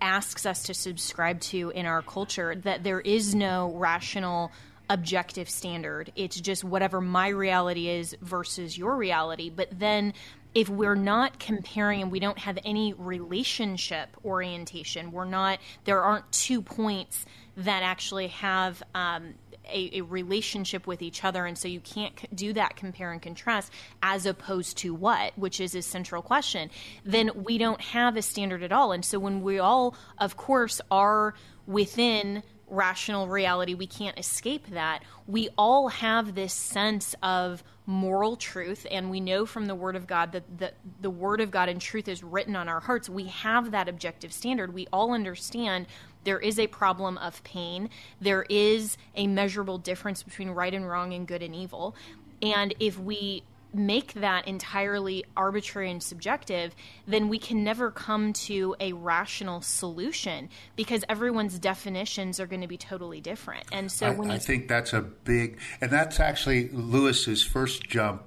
asks 0.00 0.46
us 0.46 0.62
to 0.64 0.74
subscribe 0.74 1.40
to 1.40 1.70
in 1.70 1.84
our 1.84 2.00
culture 2.00 2.54
that 2.54 2.84
there 2.84 3.00
is 3.00 3.34
no 3.34 3.72
rational 3.74 4.50
objective 4.88 5.50
standard. 5.50 6.12
It's 6.16 6.40
just 6.40 6.64
whatever 6.64 7.00
my 7.00 7.28
reality 7.28 7.88
is 7.88 8.16
versus 8.20 8.78
your 8.78 8.96
reality. 8.96 9.50
But 9.50 9.78
then 9.78 10.14
if 10.54 10.68
we're 10.68 10.94
not 10.94 11.38
comparing 11.38 12.02
and 12.02 12.10
we 12.10 12.20
don't 12.20 12.38
have 12.38 12.58
any 12.64 12.92
relationship 12.94 14.16
orientation, 14.24 15.12
we're 15.12 15.24
not, 15.26 15.58
there 15.84 16.02
aren't 16.02 16.30
two 16.32 16.62
points 16.62 17.26
that 17.58 17.82
actually 17.82 18.28
have 18.28 18.82
um, 18.94 19.34
a, 19.68 19.98
a, 19.98 20.00
relationship 20.02 20.86
with 20.86 21.02
each 21.02 21.24
other, 21.24 21.46
and 21.46 21.56
so 21.56 21.68
you 21.68 21.80
can't 21.80 22.14
do 22.34 22.52
that 22.52 22.76
compare 22.76 23.12
and 23.12 23.20
contrast 23.20 23.72
as 24.02 24.26
opposed 24.26 24.78
to 24.78 24.94
what, 24.94 25.36
which 25.36 25.60
is 25.60 25.74
a 25.74 25.82
central 25.82 26.22
question, 26.22 26.70
then 27.04 27.30
we 27.44 27.58
don't 27.58 27.80
have 27.80 28.16
a 28.16 28.22
standard 28.22 28.62
at 28.62 28.72
all. 28.72 28.92
And 28.92 29.04
so 29.04 29.18
when 29.18 29.42
we 29.42 29.58
all, 29.58 29.94
of 30.18 30.36
course, 30.36 30.80
are 30.90 31.34
within 31.66 32.42
rational 32.68 33.28
reality, 33.28 33.74
we 33.74 33.86
can't 33.86 34.18
escape 34.18 34.68
that. 34.70 35.02
We 35.26 35.48
all 35.56 35.88
have 35.88 36.34
this 36.34 36.52
sense 36.52 37.14
of 37.22 37.62
moral 37.86 38.36
truth, 38.36 38.86
and 38.90 39.10
we 39.10 39.20
know 39.20 39.46
from 39.46 39.66
the 39.66 39.74
Word 39.74 39.94
of 39.96 40.06
God 40.06 40.32
that 40.32 40.58
the, 40.58 40.72
the 41.00 41.10
Word 41.10 41.40
of 41.40 41.50
God 41.50 41.68
and 41.68 41.80
truth 41.80 42.08
is 42.08 42.22
written 42.22 42.56
on 42.56 42.68
our 42.68 42.80
hearts. 42.80 43.08
We 43.08 43.26
have 43.28 43.70
that 43.70 43.88
objective 43.88 44.32
standard. 44.32 44.74
We 44.74 44.88
all 44.92 45.12
understand 45.12 45.86
there 46.26 46.40
is 46.40 46.58
a 46.58 46.66
problem 46.66 47.16
of 47.18 47.42
pain. 47.44 47.88
There 48.20 48.44
is 48.50 48.98
a 49.14 49.26
measurable 49.28 49.78
difference 49.78 50.22
between 50.22 50.50
right 50.50 50.74
and 50.74 50.86
wrong 50.86 51.14
and 51.14 51.26
good 51.26 51.42
and 51.42 51.54
evil. 51.54 51.94
And 52.42 52.74
if 52.80 52.98
we 52.98 53.44
make 53.72 54.14
that 54.14 54.48
entirely 54.48 55.24
arbitrary 55.36 55.90
and 55.90 56.02
subjective, 56.02 56.74
then 57.06 57.28
we 57.28 57.38
can 57.38 57.62
never 57.62 57.90
come 57.90 58.32
to 58.32 58.74
a 58.80 58.92
rational 58.92 59.60
solution 59.60 60.48
because 60.74 61.04
everyone's 61.08 61.58
definitions 61.58 62.40
are 62.40 62.46
going 62.46 62.62
to 62.62 62.66
be 62.66 62.78
totally 62.78 63.20
different. 63.20 63.64
And 63.70 63.90
so, 63.92 64.06
I, 64.06 64.34
I 64.34 64.38
think 64.38 64.66
that's 64.66 64.92
a 64.92 65.02
big, 65.02 65.58
and 65.80 65.90
that's 65.90 66.18
actually 66.18 66.70
Lewis's 66.70 67.42
first 67.42 67.84
jump 67.84 68.22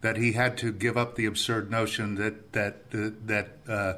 that 0.00 0.16
he 0.16 0.32
had 0.32 0.56
to 0.58 0.72
give 0.72 0.96
up 0.96 1.16
the 1.16 1.26
absurd 1.26 1.70
notion 1.70 2.14
that 2.14 2.52
that 2.52 2.90
that 2.90 3.48
uh, 3.68 3.94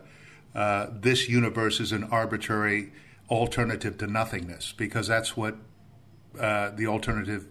uh, 0.59 0.87
this 0.93 1.29
universe 1.29 1.79
is 1.81 1.93
an 1.93 2.05
arbitrary 2.05 2.93
alternative 3.29 3.99
to 3.99 4.07
nothingness, 4.07 4.73
because 4.77 5.07
that's 5.09 5.37
what 5.37 5.57
uh, 6.39 6.71
the 6.71 6.87
alternative 6.87 7.47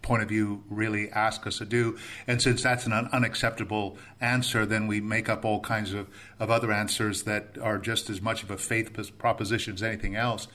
point 0.00 0.22
of 0.22 0.28
view 0.28 0.62
really 0.70 1.10
ask 1.10 1.46
us 1.46 1.58
to 1.58 1.64
do. 1.64 1.98
And 2.26 2.40
since 2.40 2.62
that's 2.62 2.86
an 2.86 2.92
un- 2.92 3.08
unacceptable 3.12 3.98
answer, 4.20 4.64
then 4.64 4.86
we 4.86 5.00
make 5.00 5.28
up 5.28 5.44
all 5.44 5.60
kinds 5.60 5.92
of, 5.92 6.08
of 6.38 6.50
other 6.50 6.72
answers 6.72 7.24
that 7.24 7.58
are 7.60 7.78
just 7.78 8.08
as 8.08 8.22
much 8.22 8.42
of 8.42 8.50
a 8.50 8.56
faith 8.56 9.18
proposition 9.18 9.74
as 9.74 9.82
anything 9.82 10.14
else. 10.14 10.48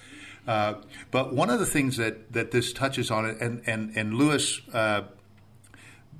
Uh, 0.48 0.76
but 1.12 1.34
one 1.34 1.50
of 1.50 1.60
the 1.60 1.66
things 1.66 1.98
that, 1.98 2.32
that 2.34 2.52
this 2.52 2.74
touches 2.74 3.12
on, 3.12 3.26
and, 3.26 3.62
and, 3.66 3.96
and 3.96 4.14
Lewis, 4.16 4.62
uh, 4.74 5.04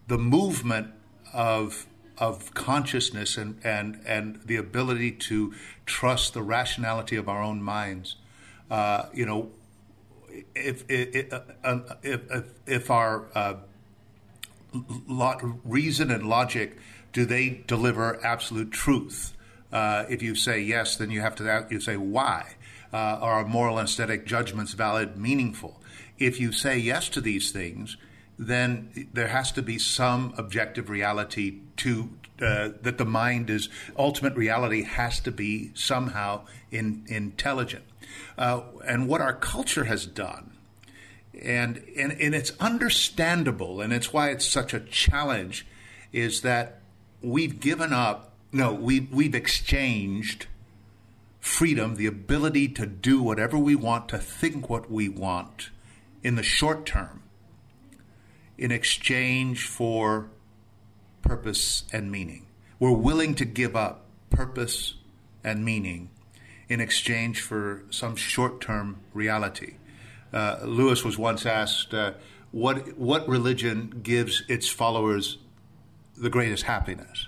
the 0.08 0.18
movement 0.18 0.92
of 1.34 1.88
of 2.18 2.54
consciousness 2.54 3.38
and, 3.38 3.60
and, 3.64 4.00
and 4.06 4.40
the 4.46 4.56
ability 4.56 5.12
to 5.12 5.52
trust 5.86 6.34
the 6.34 6.44
rationality 6.44 7.16
of 7.16 7.28
our 7.28 7.42
own 7.42 7.62
minds 7.62 8.18
uh, 8.70 9.06
you 9.14 9.26
know, 9.26 9.52
if 10.56 10.84
if 10.90 11.32
uh, 11.34 11.42
uh, 11.64 11.80
if, 12.02 12.22
if 12.66 12.92
our 12.92 13.28
uh, 13.36 13.56
reason 15.64 16.12
and 16.12 16.28
logic 16.28 16.78
do 17.12 17.26
they 17.26 17.64
deliver 17.68 18.24
absolute 18.26 18.72
truth? 18.72 19.36
Uh, 19.72 20.06
if 20.10 20.22
you 20.22 20.36
say 20.36 20.60
yes, 20.60 20.96
then 20.96 21.10
you 21.12 21.22
have 21.22 21.36
to 21.36 21.68
you 21.70 21.80
say 21.80 21.98
why. 21.98 22.56
Uh, 22.92 23.18
are 23.22 23.44
moral 23.44 23.80
and 23.80 23.88
aesthetic 23.88 24.24
judgments 24.24 24.74
valid, 24.74 25.18
meaningful? 25.18 25.82
If 26.20 26.40
you 26.40 26.52
say 26.52 26.78
yes 26.78 27.10
to 27.10 27.22
these 27.22 27.52
things, 27.52 27.98
then 28.38 29.10
there 29.14 29.30
has 29.30 29.52
to 29.54 29.64
be 29.64 29.80
some 29.80 30.34
objective 30.38 30.92
reality 30.92 31.62
to 31.78 32.10
uh, 32.42 32.70
that 32.82 32.98
the 32.98 33.06
mind 33.06 33.50
is 33.50 33.70
ultimate 33.98 34.36
reality 34.36 34.84
has 34.84 35.20
to 35.22 35.32
be 35.32 35.72
somehow 35.76 36.42
in, 36.72 37.04
intelligent. 37.08 37.84
Uh, 38.38 38.62
and 38.86 39.08
what 39.08 39.22
our 39.22 39.34
culture 39.34 39.86
has 39.86 40.06
done, 40.06 40.52
and, 41.42 41.84
and, 41.98 42.12
and 42.14 42.36
it's 42.36 42.52
understandable, 42.60 43.82
and 43.82 43.94
it's 43.94 44.14
why 44.14 44.30
it's 44.30 44.46
such 44.46 44.74
a 44.74 44.80
challenge, 44.80 45.66
is 46.12 46.42
that 46.42 46.82
we've 47.22 47.60
given 47.60 47.94
up, 47.94 48.34
no, 48.52 48.74
we, 48.74 49.02
we've 49.12 49.36
exchanged 49.36 50.48
freedom, 51.40 51.96
the 51.96 52.06
ability 52.06 52.70
to 52.70 52.86
do 52.86 53.22
whatever 53.22 53.58
we 53.58 53.76
want, 53.76 54.08
to 54.10 54.18
think 54.18 54.70
what 54.70 54.90
we 54.90 55.10
want 55.10 55.70
in 56.24 56.36
the 56.36 56.44
short 56.44 56.86
term, 56.86 57.22
in 58.58 58.72
exchange 58.72 59.68
for 59.68 60.30
purpose 61.22 61.84
and 61.92 62.12
meaning. 62.12 62.46
We're 62.80 62.92
willing 62.92 63.36
to 63.36 63.46
give 63.46 63.76
up 63.76 64.06
purpose 64.30 64.96
and 65.44 65.66
meaning 65.66 66.10
in 66.74 66.82
exchange 66.82 67.40
for 67.40 67.84
some 67.92 68.16
short 68.16 68.60
term 68.60 69.00
reality. 69.14 69.76
Uh, 70.34 70.58
Lewis 70.64 71.06
was 71.06 71.20
once 71.20 71.46
asked, 71.46 71.94
uh, 71.94 72.14
what, 72.50 72.98
what 72.98 73.28
religion 73.28 74.00
gives 74.02 74.42
its 74.50 74.68
followers 74.70 75.38
the 76.18 76.32
greatest 76.32 76.64
happiness? 76.64 77.28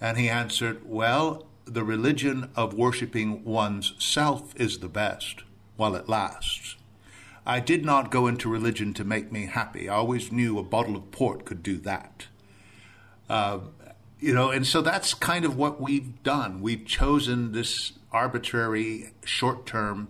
And 0.00 0.16
he 0.16 0.30
answered, 0.30 0.80
Well, 0.86 1.46
the 1.66 1.84
religion 1.84 2.50
of 2.56 2.72
worshiping 2.72 3.44
one's 3.44 3.92
self 3.98 4.58
is 4.58 4.78
the 4.78 4.88
best 4.88 5.42
while 5.76 5.94
it 5.94 6.08
lasts. 6.08 6.76
I 7.44 7.60
did 7.60 7.84
not 7.84 8.10
go 8.10 8.26
into 8.26 8.48
religion 8.48 8.94
to 8.94 9.04
make 9.04 9.30
me 9.30 9.44
happy. 9.44 9.90
I 9.90 9.96
always 9.96 10.32
knew 10.32 10.58
a 10.58 10.62
bottle 10.62 10.96
of 10.96 11.10
port 11.10 11.44
could 11.44 11.62
do 11.62 11.76
that. 11.78 12.28
Uh, 13.28 13.58
you 14.20 14.34
know, 14.34 14.50
and 14.50 14.66
so 14.66 14.82
that's 14.82 15.14
kind 15.14 15.44
of 15.44 15.56
what 15.56 15.80
we've 15.80 16.22
done. 16.22 16.60
We've 16.60 16.84
chosen 16.84 17.52
this 17.52 17.92
arbitrary 18.12 19.12
short 19.24 19.66
term 19.66 20.08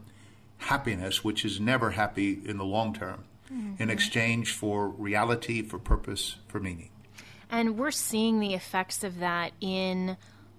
happiness, 0.58 1.24
which 1.24 1.44
is 1.44 1.60
never 1.60 1.90
happy 1.90 2.40
in 2.44 2.58
the 2.58 2.64
long 2.64 2.92
term, 2.92 3.24
mm-hmm. 3.52 3.80
in 3.82 3.88
exchange 3.90 4.52
for 4.52 4.88
reality, 4.88 5.62
for 5.62 5.78
purpose, 5.78 6.36
for 6.48 6.60
meaning. 6.60 6.90
And 7.50 7.78
we're 7.78 7.90
seeing 7.90 8.40
the 8.40 8.54
effects 8.54 9.04
of 9.04 9.20
that 9.20 9.52
in 9.60 10.16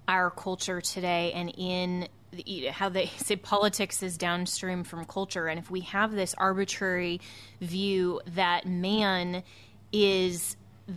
our 0.07 0.29
culture 0.29 0.81
today 0.81 1.31
and 1.33 1.53
in 1.57 2.07
the, 2.31 2.67
how 2.67 2.89
they 2.89 3.05
say 3.17 3.35
politics 3.35 4.01
is 4.01 4.17
downstream 4.17 4.83
from 4.83 5.05
culture. 5.05 5.47
And 5.47 5.59
if 5.59 5.69
we 5.69 5.81
have 5.81 6.11
this 6.11 6.33
arbitrary 6.37 7.21
view 7.59 8.21
that 8.35 8.65
man 8.65 9.43
is 9.91 10.55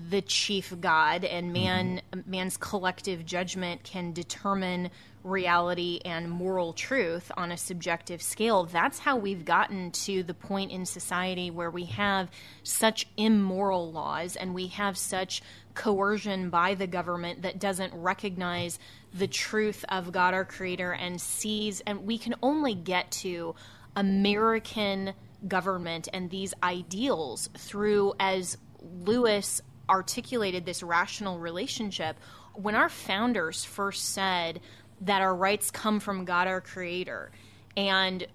the 0.09 0.23
chief 0.23 0.75
God 0.81 1.25
and 1.25 1.53
man 1.53 2.01
mm-hmm. 2.13 2.31
man's 2.31 2.57
collective 2.57 3.25
judgment 3.25 3.85
can 3.85 4.13
determine 4.13 4.91
reality 5.23 6.01
and 6.05 6.31
moral 6.31 6.75
truth 6.75 7.33
on 7.37 7.51
a 7.51 7.57
subjective 7.57 8.21
scale. 8.21 8.65
That's 8.65 8.99
how 8.99 9.17
we've 9.17 9.45
gotten 9.45 9.91
to 9.93 10.23
the 10.23 10.35
point 10.35 10.71
in 10.71 10.85
society 10.85 11.51
where 11.51 11.71
we 11.71 11.87
have 11.87 12.31
such 12.63 13.07
immoral 13.17 13.91
laws 13.91 14.37
and 14.37 14.55
we 14.55 14.67
have 14.69 14.99
such 14.99 15.43
coercion 15.75 16.51
by 16.51 16.75
the 16.75 16.87
government 16.87 17.43
that 17.43 17.59
doesn't 17.59 17.95
recognize 17.95 18.79
the 19.15 19.27
truth 19.27 19.85
of 19.89 20.13
God 20.13 20.35
our 20.35 20.45
creator 20.45 20.93
and 20.93 21.21
sees 21.21 21.81
and 21.87 22.05
we 22.05 22.19
can 22.19 22.35
only 22.43 22.75
get 22.75 23.11
to 23.11 23.55
American 23.97 25.15
government 25.47 26.09
and 26.13 26.31
these 26.31 26.53
ideals 26.63 27.49
through 27.57 28.13
as 28.19 28.59
Lewis 28.81 29.63
articulated 29.89 30.65
this 30.65 30.83
rational 30.83 31.39
relationship 31.39 32.17
when 32.55 32.75
our 32.75 32.89
founders 32.89 33.65
first 33.65 34.11
said 34.11 34.61
that 35.03 35.21
our 35.21 35.35
rights 35.35 35.71
come 35.71 36.01
from 36.01 36.25
God 36.25 36.47
our 36.47 36.61
creator 36.61 37.31
and 37.77 38.27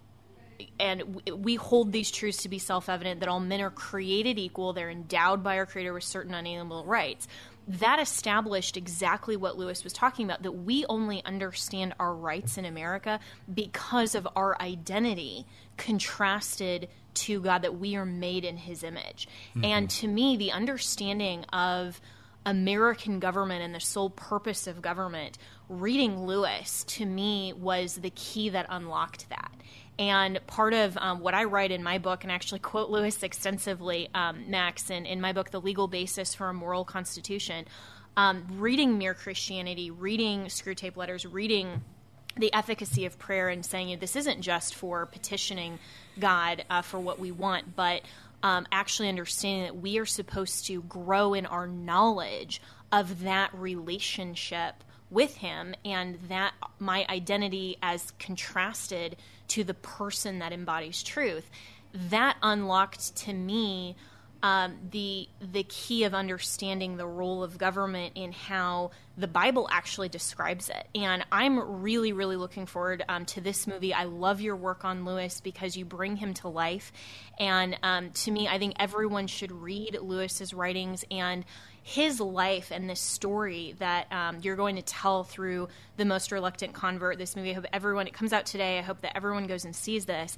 and 0.77 1.21
we 1.37 1.55
hold 1.55 1.93
these 1.93 2.11
truths 2.11 2.43
to 2.43 2.49
be 2.49 2.59
self-evident 2.59 3.21
that 3.21 3.29
all 3.29 3.39
men 3.39 3.61
are 3.61 3.69
created 3.71 4.37
equal 4.37 4.73
they're 4.73 4.89
endowed 4.89 5.41
by 5.41 5.57
our 5.57 5.65
creator 5.65 5.93
with 5.93 6.03
certain 6.03 6.33
unalienable 6.33 6.83
rights 6.83 7.27
that 7.69 7.99
established 7.99 8.77
exactly 8.77 9.37
what 9.37 9.57
Lewis 9.57 9.83
was 9.83 9.93
talking 9.93 10.25
about 10.25 10.41
that 10.41 10.51
we 10.51 10.85
only 10.89 11.23
understand 11.23 11.93
our 11.99 12.15
rights 12.15 12.57
in 12.57 12.65
America 12.65 13.19
because 13.53 14.15
of 14.15 14.27
our 14.35 14.59
identity 14.59 15.45
contrasted 15.77 16.89
to 17.13 17.41
God 17.41 17.63
that 17.63 17.77
we 17.77 17.95
are 17.95 18.05
made 18.05 18.45
in 18.45 18.57
his 18.57 18.83
image. 18.83 19.27
Mm-hmm. 19.51 19.65
And 19.65 19.89
to 19.91 20.07
me 20.07 20.37
the 20.37 20.51
understanding 20.51 21.43
of 21.45 21.99
American 22.45 23.19
government 23.19 23.61
and 23.61 23.75
the 23.75 23.79
sole 23.79 24.09
purpose 24.09 24.67
of 24.67 24.81
government, 24.81 25.37
reading 25.67 26.25
Lewis 26.25 26.83
to 26.85 27.05
me 27.05 27.53
was 27.53 27.95
the 27.95 28.09
key 28.11 28.49
that 28.49 28.65
unlocked 28.69 29.29
that. 29.29 29.51
And 29.99 30.39
part 30.47 30.73
of 30.73 30.97
um, 30.97 31.19
what 31.19 31.33
I 31.33 31.43
write 31.43 31.71
in 31.71 31.83
my 31.83 31.97
book, 31.97 32.23
and 32.23 32.31
actually 32.31 32.59
quote 32.59 32.89
Lewis 32.89 33.21
extensively, 33.21 34.07
um, 34.15 34.49
Max, 34.49 34.89
in, 34.89 35.05
in 35.05 35.19
my 35.19 35.33
book, 35.33 35.51
The 35.51 35.59
Legal 35.59 35.89
Basis 35.89 36.33
for 36.33 36.47
a 36.47 36.53
Moral 36.53 36.85
Constitution, 36.85 37.65
um, 38.15 38.45
reading 38.57 38.97
Mere 38.97 39.13
Christianity, 39.13 39.91
reading 39.91 40.45
Screwtape 40.45 40.95
Letters, 40.95 41.25
reading 41.25 41.83
the 42.39 42.53
efficacy 42.53 43.05
of 43.05 43.19
prayer, 43.19 43.49
and 43.49 43.65
saying 43.65 43.99
this 43.99 44.15
isn't 44.15 44.41
just 44.41 44.75
for 44.75 45.05
petitioning 45.05 45.79
God 46.19 46.63
uh, 46.69 46.81
for 46.81 46.99
what 46.99 47.19
we 47.19 47.31
want, 47.31 47.75
but 47.75 48.01
um, 48.41 48.65
actually 48.71 49.09
understanding 49.09 49.63
that 49.63 49.77
we 49.77 49.97
are 49.99 50.05
supposed 50.05 50.65
to 50.67 50.81
grow 50.83 51.33
in 51.33 51.45
our 51.45 51.67
knowledge 51.67 52.61
of 52.91 53.23
that 53.23 53.53
relationship 53.53 54.83
with 55.11 55.37
him 55.37 55.75
and 55.83 56.17
that 56.27 56.53
my 56.79 57.05
identity 57.09 57.77
as 57.81 58.11
contrasted 58.19 59.15
to 59.49 59.63
the 59.63 59.73
person 59.73 60.39
that 60.39 60.53
embodies 60.53 61.03
truth. 61.03 61.49
That 61.93 62.37
unlocked 62.41 63.15
to 63.17 63.33
me 63.33 63.95
um, 64.41 64.77
the 64.91 65.27
the 65.51 65.63
key 65.63 66.05
of 66.05 66.13
understanding 66.13 66.95
the 66.95 67.07
role 67.07 67.43
of 67.43 67.57
government 67.57 68.13
in 68.15 68.31
how 68.31 68.91
the 69.19 69.27
Bible 69.27 69.67
actually 69.69 70.07
describes 70.07 70.69
it. 70.69 70.87
And 70.95 71.25
I'm 71.31 71.81
really, 71.81 72.13
really 72.13 72.37
looking 72.37 72.65
forward 72.65 73.03
um, 73.09 73.25
to 73.25 73.41
this 73.41 73.67
movie. 73.67 73.93
I 73.93 74.05
love 74.05 74.39
your 74.39 74.55
work 74.55 74.85
on 74.85 75.03
Lewis 75.03 75.41
because 75.41 75.75
you 75.75 75.83
bring 75.83 76.15
him 76.15 76.33
to 76.35 76.47
life. 76.47 76.93
And 77.37 77.77
um, 77.83 78.11
to 78.11 78.31
me, 78.31 78.47
I 78.47 78.57
think 78.59 78.75
everyone 78.79 79.27
should 79.27 79.51
read 79.51 79.97
Lewis's 80.01 80.53
writings 80.53 81.03
and 81.11 81.43
his 81.83 82.19
life 82.19 82.71
and 82.71 82.89
this 82.89 82.99
story 82.99 83.75
that 83.79 84.11
um, 84.11 84.37
you're 84.41 84.55
going 84.55 84.75
to 84.75 84.81
tell 84.81 85.23
through 85.23 85.67
the 85.97 86.05
most 86.05 86.31
reluctant 86.31 86.73
convert. 86.73 87.17
This 87.17 87.35
movie. 87.35 87.51
I 87.51 87.53
hope 87.55 87.65
everyone. 87.73 88.07
It 88.07 88.13
comes 88.13 88.31
out 88.31 88.45
today. 88.45 88.79
I 88.79 88.83
hope 88.83 89.01
that 89.01 89.17
everyone 89.17 89.47
goes 89.47 89.65
and 89.65 89.75
sees 89.75 90.05
this 90.05 90.37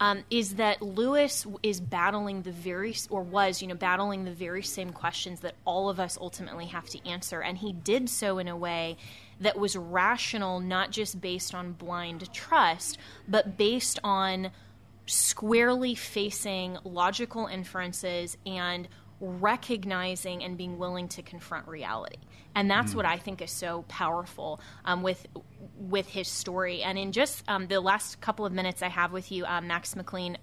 um, 0.00 0.24
is 0.30 0.56
that 0.56 0.82
Lewis 0.82 1.46
is 1.62 1.80
battling 1.80 2.42
the 2.42 2.50
very, 2.52 2.94
or 3.10 3.22
was, 3.22 3.62
you 3.62 3.68
know, 3.68 3.74
battling 3.74 4.24
the 4.24 4.32
very 4.32 4.62
same 4.62 4.90
questions 4.90 5.40
that 5.40 5.54
all 5.64 5.88
of 5.88 6.00
us 6.00 6.18
ultimately 6.20 6.66
have 6.66 6.88
to 6.90 7.08
answer. 7.08 7.40
And 7.40 7.58
he 7.58 7.72
did 7.72 8.08
so 8.08 8.38
in 8.38 8.48
a 8.48 8.56
way 8.56 8.96
that 9.40 9.58
was 9.58 9.76
rational, 9.76 10.60
not 10.60 10.90
just 10.90 11.20
based 11.20 11.54
on 11.54 11.72
blind 11.72 12.32
trust, 12.32 12.98
but 13.28 13.56
based 13.56 13.98
on 14.02 14.50
squarely 15.06 15.94
facing 15.94 16.78
logical 16.84 17.46
inferences 17.46 18.36
and 18.46 18.88
recognizing 19.22 20.44
and 20.44 20.58
being 20.58 20.76
willing 20.76 21.08
to 21.08 21.22
confront 21.22 21.66
reality 21.66 22.18
and 22.54 22.70
that's 22.70 22.92
mm. 22.92 22.96
what 22.96 23.06
I 23.06 23.18
think 23.18 23.42
is 23.42 23.50
so 23.50 23.84
powerful 23.88 24.60
um, 24.84 25.02
with 25.02 25.26
with 25.78 26.08
his 26.08 26.28
story. 26.28 26.82
And 26.82 26.98
in 26.98 27.12
just 27.12 27.42
um, 27.48 27.66
the 27.66 27.80
last 27.80 28.20
couple 28.20 28.46
of 28.46 28.52
minutes 28.52 28.82
I 28.82 28.88
have 28.88 29.12
with 29.12 29.32
you, 29.32 29.44
um, 29.44 29.66
Max 29.66 29.96
McLean. 29.96 30.38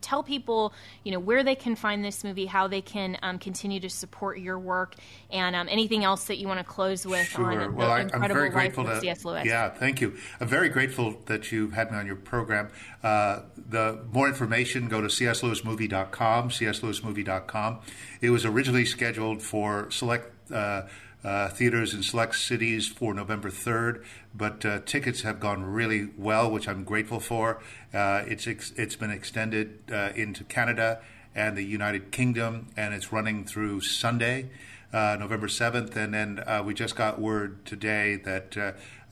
Tell 0.00 0.22
people, 0.22 0.72
you 1.04 1.12
know, 1.12 1.18
where 1.18 1.42
they 1.42 1.54
can 1.54 1.76
find 1.76 2.04
this 2.04 2.24
movie, 2.24 2.46
how 2.46 2.68
they 2.68 2.80
can 2.80 3.16
um, 3.22 3.38
continue 3.38 3.80
to 3.80 3.90
support 3.90 4.38
your 4.38 4.58
work, 4.58 4.94
and 5.30 5.54
um, 5.56 5.68
anything 5.68 6.04
else 6.04 6.24
that 6.24 6.38
you 6.38 6.48
want 6.48 6.60
to 6.60 6.64
close 6.64 7.06
with 7.06 7.26
sure. 7.26 7.62
on 7.62 7.74
well, 7.74 7.90
I, 7.90 8.00
am 8.00 8.28
very 8.28 8.50
grateful 8.50 8.84
to 8.84 9.00
C.S. 9.00 9.24
Lewis. 9.24 9.44
Yeah, 9.46 9.70
thank 9.70 10.00
you. 10.00 10.16
I'm 10.40 10.48
very 10.48 10.68
grateful 10.68 11.16
that 11.26 11.52
you've 11.52 11.72
had 11.72 11.90
me 11.90 11.98
on 11.98 12.06
your 12.06 12.16
program. 12.16 12.70
Uh, 13.02 13.40
the 13.56 14.04
more 14.12 14.28
information, 14.28 14.88
go 14.88 15.00
to 15.00 15.08
cslewismovie.com, 15.08 16.48
cslewismovie.com. 16.50 17.78
It 18.20 18.30
was 18.30 18.44
originally 18.44 18.84
scheduled 18.84 19.42
for 19.42 19.90
select. 19.90 20.34
Uh, 20.52 20.82
uh, 21.24 21.48
theaters 21.48 21.94
in 21.94 22.02
select 22.02 22.36
cities 22.36 22.86
for 22.86 23.12
November 23.12 23.50
3rd, 23.50 24.04
but 24.34 24.64
uh, 24.64 24.78
tickets 24.86 25.22
have 25.22 25.40
gone 25.40 25.64
really 25.64 26.08
well, 26.16 26.50
which 26.50 26.68
I'm 26.68 26.84
grateful 26.84 27.18
for. 27.18 27.60
Uh, 27.92 28.22
it's 28.26 28.46
ex- 28.46 28.72
it's 28.76 28.94
been 28.94 29.10
extended 29.10 29.80
uh, 29.92 30.10
into 30.14 30.44
Canada 30.44 31.00
and 31.34 31.56
the 31.56 31.64
United 31.64 32.12
Kingdom, 32.12 32.68
and 32.76 32.94
it's 32.94 33.12
running 33.12 33.44
through 33.44 33.80
Sunday, 33.80 34.50
uh, 34.92 35.16
November 35.18 35.48
7th. 35.48 35.96
And 35.96 36.14
then 36.14 36.42
uh, 36.46 36.62
we 36.64 36.72
just 36.72 36.94
got 36.94 37.20
word 37.20 37.66
today 37.66 38.16
that 38.24 38.52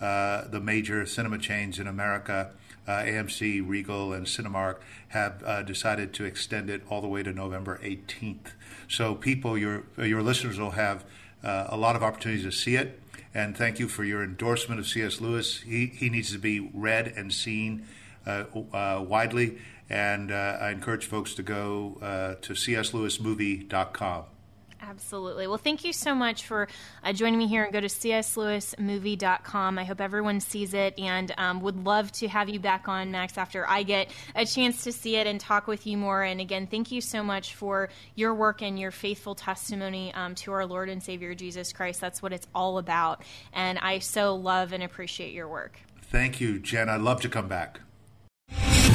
the 0.01 0.61
major 0.61 1.07
cinema 1.07 1.39
chains 1.39 1.79
in 1.79 1.87
America. 1.87 2.51
AMC, 2.87 3.69
Regal, 3.69 4.13
and 4.13 4.27
Cinemark 4.29 4.77
have 5.09 5.67
decided 5.67 6.15
to 6.15 6.25
extend 6.25 6.71
it 6.71 6.83
all 6.89 7.01
the 7.01 7.09
way 7.09 7.21
to 7.25 7.33
November 7.33 7.81
18th. 7.83 8.53
So, 8.89 9.17
people, 9.17 9.59
your 9.59 9.83
your 9.99 10.23
listeners 10.23 10.57
will 10.57 10.71
have 10.71 11.05
uh, 11.47 11.69
a 11.69 11.77
lot 11.77 11.97
of 11.97 12.03
opportunities 12.03 12.45
to 12.45 12.53
see 12.53 12.77
it. 12.77 13.01
And 13.33 13.57
thank 13.57 13.79
you 13.79 13.89
for 13.89 14.03
your 14.03 14.23
endorsement 14.23 14.81
of 14.81 14.87
C.S. 14.87 15.21
Lewis. 15.21 15.61
He, 15.61 15.87
he 15.87 16.11
needs 16.11 16.33
to 16.33 16.39
be 16.39 16.71
read 16.75 17.07
and 17.17 17.33
seen 17.33 17.87
uh, 18.27 18.45
uh, 18.73 19.05
widely. 19.07 19.59
And 19.89 20.33
uh, 20.33 20.59
I 20.61 20.71
encourage 20.71 21.07
folks 21.07 21.35
to 21.35 21.43
go 21.43 21.99
to 22.43 22.53
cslewismovie.com. 22.53 24.25
Absolutely. 24.89 25.49
Well, 25.49 25.59
thank 25.59 25.85
you 25.85 25.93
so 25.93 26.15
much 26.15 26.45
for 26.45 26.69
uh, 27.03 27.13
joining 27.13 27.39
me 27.39 27.49
here 27.49 27.65
and 27.65 27.73
go 27.73 27.81
to 27.81 27.89
cslewismovie.com. 27.89 29.79
I 29.79 29.85
hope 29.85 30.01
everyone 30.01 30.39
sees 30.41 30.75
it 30.75 30.97
and 30.99 31.35
um, 31.37 31.61
would 31.63 31.85
love 31.85 32.13
to 32.13 32.29
have 32.29 32.49
you 32.49 32.61
back 32.61 32.89
on, 32.89 33.11
Max, 33.11 33.37
after 33.37 33.69
I 33.69 33.83
get 33.83 34.11
a 34.37 34.47
chance 34.47 34.85
to 34.85 34.93
see 34.93 35.17
it 35.17 35.27
and 35.27 35.41
talk 35.41 35.67
with 35.67 35.89
you 35.89 35.97
more. 35.97 36.23
And 36.23 36.41
again, 36.41 36.69
thank 36.69 36.93
you 36.93 37.01
so 37.01 37.25
much 37.25 37.55
for 37.55 37.89
your 38.15 38.33
work 38.35 38.63
and 38.63 38.79
your 38.79 38.93
faithful 38.93 39.35
testimony 39.35 40.15
um, 40.15 40.37
to 40.37 40.53
our 40.53 40.67
Lord 40.67 40.89
and 40.89 41.03
Savior 41.03 41.35
Jesus 41.35 41.73
Christ. 41.73 42.01
That's 42.01 42.23
what 42.23 42.33
it's 42.33 42.47
all 42.55 42.79
about. 42.79 43.23
And 43.53 43.79
I 43.81 43.99
so 43.99 44.37
love 44.37 44.73
and 44.73 44.85
appreciate 44.85 45.33
your 45.33 45.49
work. 45.49 45.81
Thank 46.01 46.41
you, 46.41 46.61
Jen. 46.61 46.89
I'd 46.89 47.01
love 47.01 47.21
to 47.23 47.29
come 47.29 47.49
back. 47.49 47.81